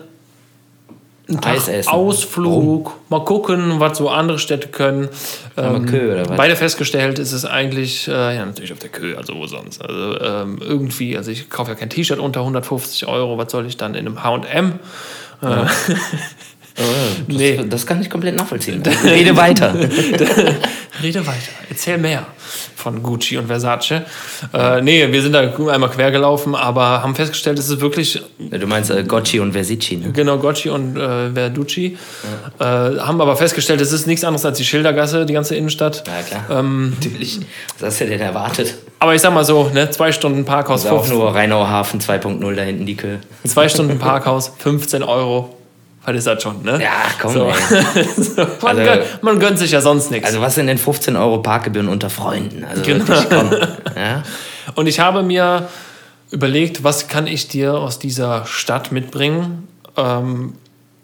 [1.30, 1.89] einen Tag Eis essen.
[1.89, 5.08] Ausflug, mal gucken, was so andere Städte können.
[5.56, 6.36] Am Kö oder was?
[6.38, 9.82] Beide festgestellt, ist es eigentlich, äh, ja, natürlich auf der Kö, also wo sonst.
[9.82, 13.78] Also ähm, irgendwie, also ich kaufe ja kein T-Shirt unter 150 Euro, was soll ich
[13.78, 14.74] dann in einem HM?
[15.41, 15.91] Äh, Das,
[17.28, 17.64] Nee.
[17.70, 18.82] das kann ich komplett nachvollziehen.
[19.04, 19.76] Rede weiter.
[21.02, 22.26] Rede weiter, erzähl mehr
[22.76, 24.04] von Gucci und Versace.
[24.54, 28.68] Äh, nee, wir sind da einmal quer gelaufen, aber haben festgestellt, es ist wirklich Du
[28.68, 30.12] meinst äh, Gocci und Versici, ne?
[30.12, 31.98] Genau, Gocci und äh, Verducci.
[32.60, 36.04] Äh, haben aber festgestellt, es ist nichts anderes als die Schildergasse, die ganze Innenstadt.
[36.06, 36.60] Ja, klar.
[36.60, 37.39] Ähm, Natürlich.
[37.80, 38.76] Was hast du denn erwartet?
[39.00, 42.00] aber ich sag mal so, ne, zwei Stunden Parkhaus, ist auch 15, nur Rheinauer Hafen
[42.00, 43.18] 2.0 da hinten die Kö.
[43.46, 45.56] zwei Stunden Parkhaus, 15 Euro.
[46.06, 46.82] Was ist das schon, ne?
[46.82, 46.91] Ja,
[47.22, 47.54] komm, So.
[48.22, 50.28] So, man, Also- gönnt, man gönnt sich ja sonst nichts.
[50.28, 52.64] Also was sind denn 15 Euro Parkgebühren unter Freunden?
[52.66, 53.08] Also Genau.
[53.08, 53.51] wirklich, komm.
[53.95, 54.24] Ja?
[54.76, 55.68] Und ich habe mir
[56.32, 59.68] überlegt, was kann ich dir aus dieser Stadt mitbringen?
[59.97, 60.54] Ähm,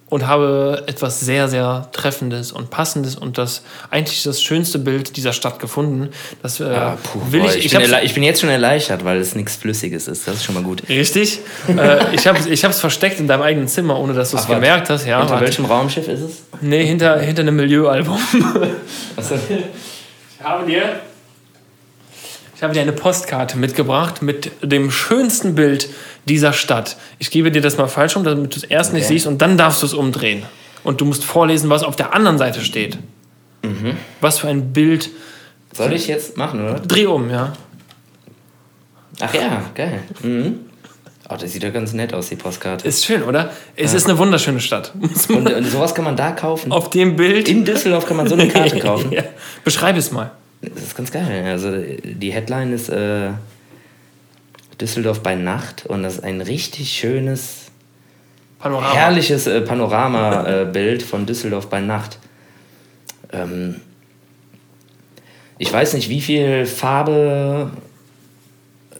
[0.10, 5.34] und habe etwas sehr, sehr Treffendes und Passendes und das eigentlich das schönste Bild dieser
[5.34, 6.10] Stadt gefunden.
[6.42, 7.58] Das äh, Ah, puh, will boah, ich.
[7.66, 10.28] ich, Ich, bin ich bin jetzt schon erleichtert, weil es nichts Flüssiges ist.
[10.28, 10.84] Das ist schon mal gut.
[10.90, 11.40] Richtig.
[11.68, 15.06] äh, ich habe es versteckt in deinem eigenen Zimmer, ohne dass du es gemerkt hast.
[15.06, 15.46] Ja, Unter warte.
[15.46, 16.44] welchem Raumschiff ist es?
[16.62, 18.18] nee, hinter, hinter einem Milieualbum.
[19.16, 19.36] Achso.
[19.48, 21.02] Ich habe dir,
[22.60, 25.88] ich habe dir eine Postkarte mitgebracht mit dem schönsten Bild
[26.26, 26.98] dieser Stadt.
[27.18, 29.14] Ich gebe dir das mal falsch um, damit du es erst nicht Okay.
[29.14, 30.44] siehst und dann darfst du es umdrehen.
[30.84, 32.98] Und du musst vorlesen, was auf der anderen Seite steht.
[33.64, 33.96] Mhm.
[34.20, 35.10] Was für ein Bild.
[35.74, 36.82] Soll ich jetzt machen, oder?
[36.82, 37.54] Dreh um, ja.
[39.22, 40.02] Ach ja, geil.
[40.22, 40.60] Mhm.
[41.30, 42.86] Oh, das sieht ja ganz nett aus, die Postkarte.
[42.86, 43.52] Ist schön, oder?
[43.78, 44.92] Es ist eine wunderschöne Stadt.
[45.30, 46.74] Und, und sowas kann man da kaufen.
[46.74, 47.48] auf dem Bild.
[47.48, 49.14] In Düsseldorf kann man so eine Karte kaufen.
[49.14, 49.24] ja.
[49.64, 50.32] Beschreib es mal.
[50.62, 51.46] Das ist ganz geil.
[51.46, 51.72] Also
[52.04, 53.32] die Headline ist äh,
[54.80, 57.72] Düsseldorf bei Nacht und das ist ein richtig schönes,
[58.60, 58.94] Panorama.
[58.94, 62.20] herrliches äh, Panoramabild von Düsseldorf bei Nacht.
[63.32, 63.82] Ähm,
[65.58, 67.72] ich weiß nicht, wie viel Farbe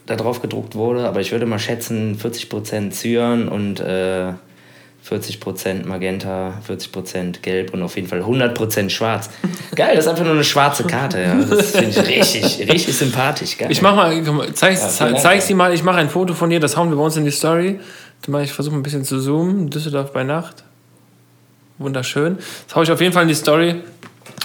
[0.06, 4.34] da drauf gedruckt wurde, aber ich würde mal schätzen 40% Cyan und äh,
[5.10, 9.30] 40% Magenta, 40% Gelb und auf jeden Fall 100% Schwarz.
[9.76, 11.22] Geil, das ist einfach nur eine schwarze Karte.
[11.22, 11.36] Ja.
[11.36, 13.58] Das finde ich richtig, richtig sympathisch.
[13.58, 13.72] Geil.
[13.72, 14.14] Ich mach mal,
[14.54, 15.22] zeig's, Ja, zei- vielen Dank.
[15.24, 17.26] zeig's dir mal, ich mache ein Foto von dir, das hauen wir bei uns in
[17.26, 17.80] die Story.
[18.44, 19.70] Ich versuche ein bisschen zu zoomen.
[19.70, 20.64] Düsseldorf bei Nacht.
[21.78, 22.38] Wunderschön.
[22.68, 23.76] Das hau ich auf jeden Fall in die Story.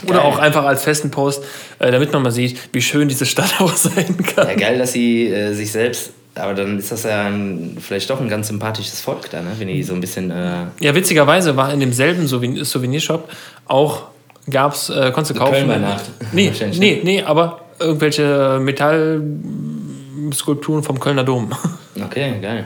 [0.06, 0.26] Oder Geil.
[0.26, 1.42] auch einfach als festen Post,
[1.78, 4.48] äh, damit man mal sieht, wie schön diese Stadt auch sein kann.
[4.48, 6.10] Ja, geil, dass sie äh, sich selbst.
[6.36, 9.52] Aber dann ist das ja ein, vielleicht doch ein ganz sympathisches Volk da, ne?
[9.58, 10.30] wenn die so ein bisschen.
[10.32, 13.28] Äh, Ja, witzigerweise war in demselben Souven- Souvenirshop
[13.66, 14.02] auch,
[14.50, 15.52] gab's, äh, konntest du kaufen.
[15.54, 16.04] Köln bei Nacht.
[16.32, 21.50] Nee, nee, nee, aber irgendwelche Metallskulpturen vom Kölner Dom.
[22.04, 22.64] okay, geil.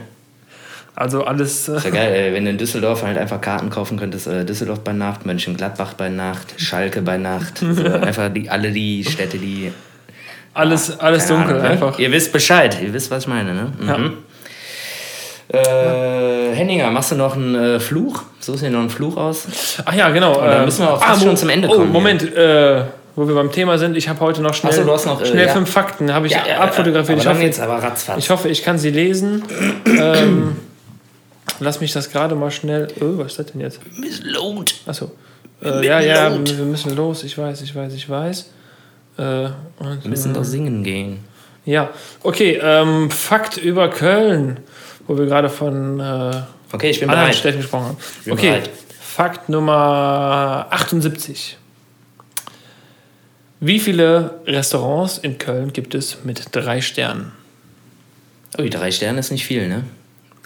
[0.95, 1.69] Also alles.
[1.69, 4.27] Äh, Ist ja geil, wenn du in Düsseldorf halt einfach Karten kaufen könntest.
[4.27, 7.59] Äh, Düsseldorf bei Nacht, Mönchengladbach bei Nacht, Schalke bei Nacht.
[7.59, 9.71] So, einfach die, alle die Städte, die.
[10.59, 11.69] Alles, alles dunkel, Ahnung, ne?
[11.69, 11.99] einfach.
[11.99, 13.73] Ihr wisst Bescheid, ihr wisst, was ich meine, ne?
[13.79, 14.13] Mhm.
[15.51, 18.23] Äh, Henninger, machst du noch einen äh, Fluch?
[18.45, 19.47] Du dir noch einen Fluch aus?
[19.83, 20.39] Ach ja, genau.
[20.39, 22.83] dann müssen wir auch fast Mo- schon zum Ende oh, kommen, Moment, äh,
[23.15, 25.53] wo wir beim Thema sind, ich habe heute noch schnell, so, noch, äh, schnell ja.
[25.53, 27.19] fünf Fakten, habe ich Ja, ja, abfotografiert.
[27.19, 28.17] Ich hoffe, jetzt aber ratzfatz.
[28.19, 29.43] ich hoffe, ich kann sie lesen.
[29.85, 30.55] ähm,
[31.59, 32.87] lass mich das gerade mal schnell.
[33.01, 33.79] Oh, was ist das denn jetzt?
[33.97, 34.71] Miss Load.
[34.85, 35.11] Achso.
[35.63, 37.23] Äh, ja, ja, wir müssen los.
[37.23, 38.49] Ich weiß, ich weiß, ich weiß.
[39.19, 39.49] Äh,
[40.01, 41.19] Wir müssen doch singen gehen.
[41.65, 41.89] ja,
[42.23, 42.59] okay.
[42.61, 44.57] Ähm, Fakt über Köln,
[45.07, 46.41] wo wir gerade von äh,
[46.71, 47.35] Okay, ich bin anderen bereit.
[47.35, 47.97] Städten gesprochen haben.
[48.29, 48.69] Okay, bereit.
[49.01, 51.57] Fakt Nummer 78.
[53.59, 57.31] Wie viele Restaurants in Köln gibt es mit drei Sternen?
[58.57, 59.83] Ui, drei Sterne ist nicht viel, ne?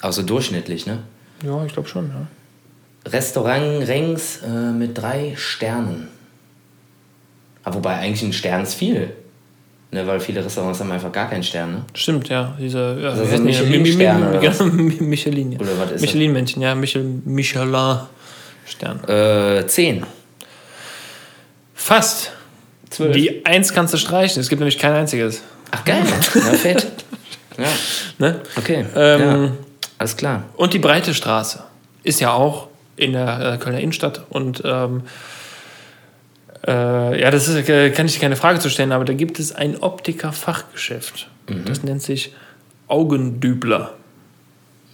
[0.02, 1.00] Also durchschnittlich, ne?
[1.46, 2.10] Ja, ich glaube schon.
[2.10, 3.12] Ja.
[3.12, 6.08] Restaurant Rengs äh, mit drei Sternen.
[7.64, 9.12] Aber wobei eigentlich ein Stern ist viel.
[9.92, 11.86] Ne, weil viele Restaurants haben einfach gar keinen Stern, ne?
[11.94, 12.56] Stimmt, ja.
[12.60, 13.38] Diese, ja, Also die?
[13.44, 14.40] Michelin-Sterne
[15.02, 15.60] Michelin, ja.
[15.60, 16.02] Oder was ist?
[16.02, 16.74] Michelin-Männchen, ja.
[16.74, 19.04] Michel, Michelin-Stern.
[19.08, 20.04] Äh, zehn.
[21.76, 22.32] Fast.
[22.90, 23.16] Zwölf.
[23.16, 24.40] Die Eins kannst du streichen.
[24.42, 25.42] Es gibt nämlich kein einziges.
[25.72, 26.04] Ach geil.
[26.36, 26.88] Ja, fett.
[27.56, 27.68] Ja,
[28.18, 28.42] Ne?
[28.58, 28.84] okay.
[28.96, 29.52] Ähm, ja.
[30.00, 30.46] Alles klar.
[30.56, 31.64] Und die Breite Straße
[32.02, 34.24] ist ja auch in der äh, Kölner Innenstadt.
[34.30, 35.04] Und ähm,
[36.68, 39.40] äh, ja, das ist, äh, kann ich dir keine Frage zu stellen, aber da gibt
[39.40, 41.30] es ein Optiker-Fachgeschäft.
[41.50, 41.66] Mhm.
[41.66, 42.34] Das nennt sich
[42.88, 43.94] Augendübler.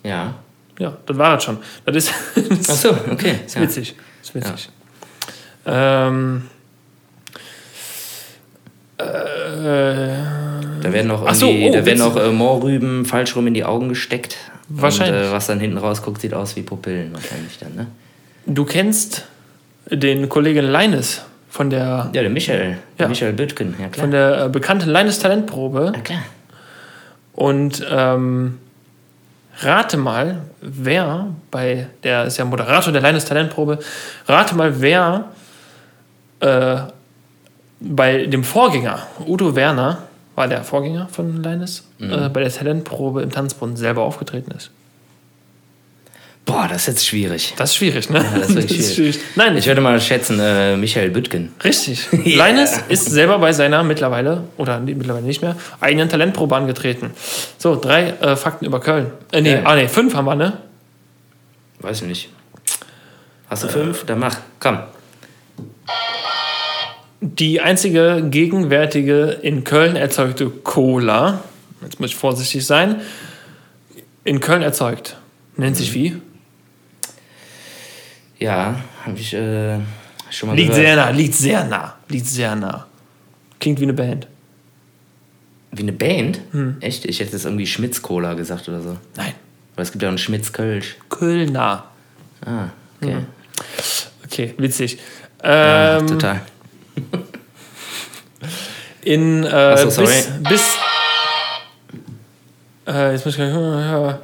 [0.04, 0.36] Ja.
[0.80, 1.58] Ja, das war das schon.
[1.86, 3.36] Das ist, das Ach so, okay.
[3.46, 3.62] ist Ja.
[3.62, 3.96] witzig.
[4.22, 4.70] Das ist witzig.
[5.66, 6.44] Ähm,
[8.98, 9.04] äh,
[10.82, 13.90] Da werden noch so, oh, da werden noch äh, Mohrrüben falsch rum in die Augen
[13.90, 14.38] gesteckt.
[14.70, 15.24] Wahrscheinlich.
[15.24, 17.88] Und äh, was dann hinten rausguckt, sieht aus wie Pupillen wahrscheinlich dann, ne?
[18.46, 19.26] du kennst
[19.92, 22.78] den Kollegen Leines von der, Ja, der Michael.
[22.98, 23.08] Ja.
[23.08, 24.04] Michael Büttgen, ja klar.
[24.04, 25.94] von der äh, bekannten Leines Talentprobe.
[25.96, 26.22] ja klar.
[27.34, 28.60] Und ähm,
[29.62, 33.80] rate mal, wer bei der ist ja Moderator der Leines Talentprobe,
[34.28, 35.26] rate mal, wer
[36.42, 36.78] äh,
[37.80, 40.00] bei dem Vorgänger, Udo Werner,
[40.36, 44.72] war der Vorgänger von Leines, äh, bei der Talentprobe im Tanzbrunnen selber aufgetreten ist.
[46.52, 47.54] Boah, das ist jetzt schwierig.
[47.58, 48.26] Das ist schwierig, ne?
[48.34, 49.20] das ist wirklich schwierig.
[49.36, 51.54] Nein, Ich würde mal schätzen, äh, Michael Büttgen.
[51.64, 52.08] Richtig.
[52.26, 52.38] Ja.
[52.38, 57.12] Leines ist selber bei seiner mittlerweile, oder nee, mittlerweile nicht mehr, eigenen Talentprobe angetreten.
[57.60, 59.12] So, drei äh, Fakten über Köln.
[59.32, 59.62] Äh, nee, Ja.
[59.64, 60.58] ah, nee, fünf haben wir, ne?
[61.82, 62.30] Weiß ich nicht.
[63.48, 64.06] Hast du fünf?
[64.06, 64.38] Dann mach.
[64.60, 64.80] Komm.
[67.22, 71.44] Die einzige gegenwärtige in Köln erzeugte Cola,
[71.82, 73.02] jetzt muss ich vorsichtig sein,
[74.24, 75.18] in Köln erzeugt.
[75.58, 76.16] Nennt sich wie?
[78.40, 78.76] Ja,
[79.06, 79.78] habe ich äh,
[80.30, 80.86] schon mal Liegt gehört.
[80.86, 82.86] sehr nah, liegt sehr nah, liegt sehr nah.
[83.60, 84.28] Klingt wie eine Band.
[85.72, 86.40] Wie eine Band?
[86.52, 86.78] Hm.
[86.80, 87.06] Echt?
[87.06, 88.98] Ich hätte jetzt irgendwie Schmitz-Cola gesagt oder so.
[89.16, 89.34] Nein,
[89.74, 90.96] Aber es gibt ja auch einen Schmitz-Kölsch.
[91.10, 91.86] Kölner.
[92.46, 92.70] Ah,
[93.02, 93.18] okay.
[94.26, 94.98] Okay, witzig.
[95.44, 96.42] Ja, Ähm, total.
[99.02, 100.08] In äh, so, sorry.
[100.08, 100.78] bis, bis
[102.88, 104.20] äh, jetzt muss ich ja.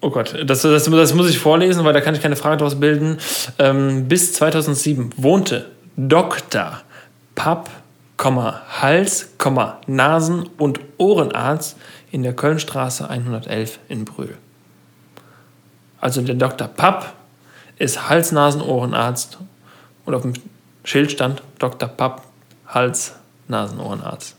[0.00, 2.78] Oh Gott, das, das, das muss ich vorlesen, weil da kann ich keine Frage daraus
[2.78, 3.18] bilden.
[3.58, 6.82] Ähm, bis 2007 wohnte Dr.
[7.34, 7.68] Papp,
[8.80, 9.28] Hals,
[9.86, 11.76] Nasen- und Ohrenarzt
[12.12, 14.36] in der Kölnstraße 111 in Brühl.
[16.00, 16.68] Also der Dr.
[16.68, 17.14] Papp
[17.78, 19.38] ist Hals-Nasen-Ohrenarzt
[20.04, 20.34] und auf dem
[20.84, 21.88] Schild stand Dr.
[21.88, 22.22] Papp,
[22.68, 24.37] Hals-Nasen-Ohrenarzt.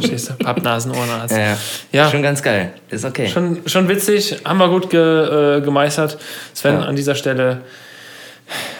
[0.00, 0.34] Verstehst du?
[0.44, 1.36] Papp, Nasen, Ohrenarzt.
[1.36, 1.56] Ja, ja.
[1.92, 2.10] Ja.
[2.10, 2.72] Schon ganz geil.
[2.90, 3.28] Ist okay.
[3.28, 6.18] Schon, schon witzig, haben wir gut ge, äh, gemeistert.
[6.54, 6.86] Sven, Ja.
[6.86, 7.62] an dieser Stelle,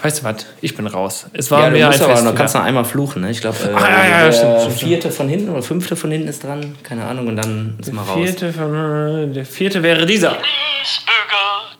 [0.02, 1.26] weißt du was, ich bin raus.
[1.32, 2.24] Es war ja, du mir ein musst aber Fest.
[2.24, 3.22] noch, kannst noch einmal fluchen.
[3.22, 3.30] Ne?
[3.30, 6.10] Ich glaube, äh, Ah, ja, ja, der stimmt, stimmt, vierte von hinten oder fünfte von
[6.10, 6.76] hinten ist dran.
[6.82, 7.28] Keine Ahnung.
[7.28, 8.16] Und dann ist mal raus.
[8.16, 10.30] Vierte, von- der vierte wäre dieser.
[10.30, 11.76] Kniesbügel,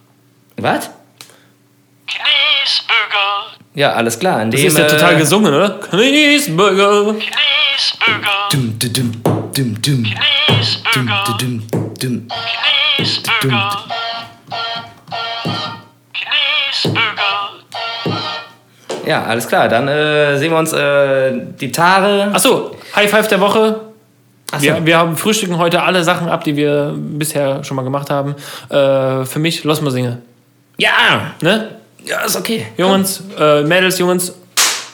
[0.59, 0.91] Was?
[2.07, 4.43] Kniesbügel, Ja, alles klar.
[4.43, 5.81] In Das dem, ist ja äh, total gesungen, oder?
[5.91, 7.15] Kniesbürger.
[7.15, 8.21] Kniesbügel,
[8.53, 9.23] Dum, dum, dum,
[9.91, 10.15] dum, dum,
[10.47, 11.63] Kniesbügel, dum,
[12.01, 12.29] dum.
[12.97, 13.59] Kniesbügel,
[16.13, 17.01] Kniesbügel.
[19.07, 19.69] Ja, alles klar.
[19.69, 22.31] Dann äh, sehen wir uns äh, die Tage.
[22.33, 23.81] Achso, High Five der Woche.
[24.53, 24.65] Achso.
[24.65, 28.37] Wir, wir haben frühstücken heute alle Sachen ab, die wir bisher schon mal gemacht haben.
[28.69, 30.23] Äh, für mich, lass mal singen.
[30.77, 31.35] Ja!
[31.41, 31.77] Ne?
[32.05, 32.67] Ja, ist okay.
[32.77, 34.33] Jungs, äh, Mädels, Jungs,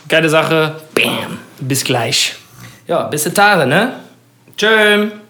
[0.08, 0.76] geile Sache.
[0.94, 1.38] Bam.
[1.60, 2.36] Bis gleich.
[2.86, 4.05] Ja, bis die Tage, ne?
[4.56, 5.25] Tschö.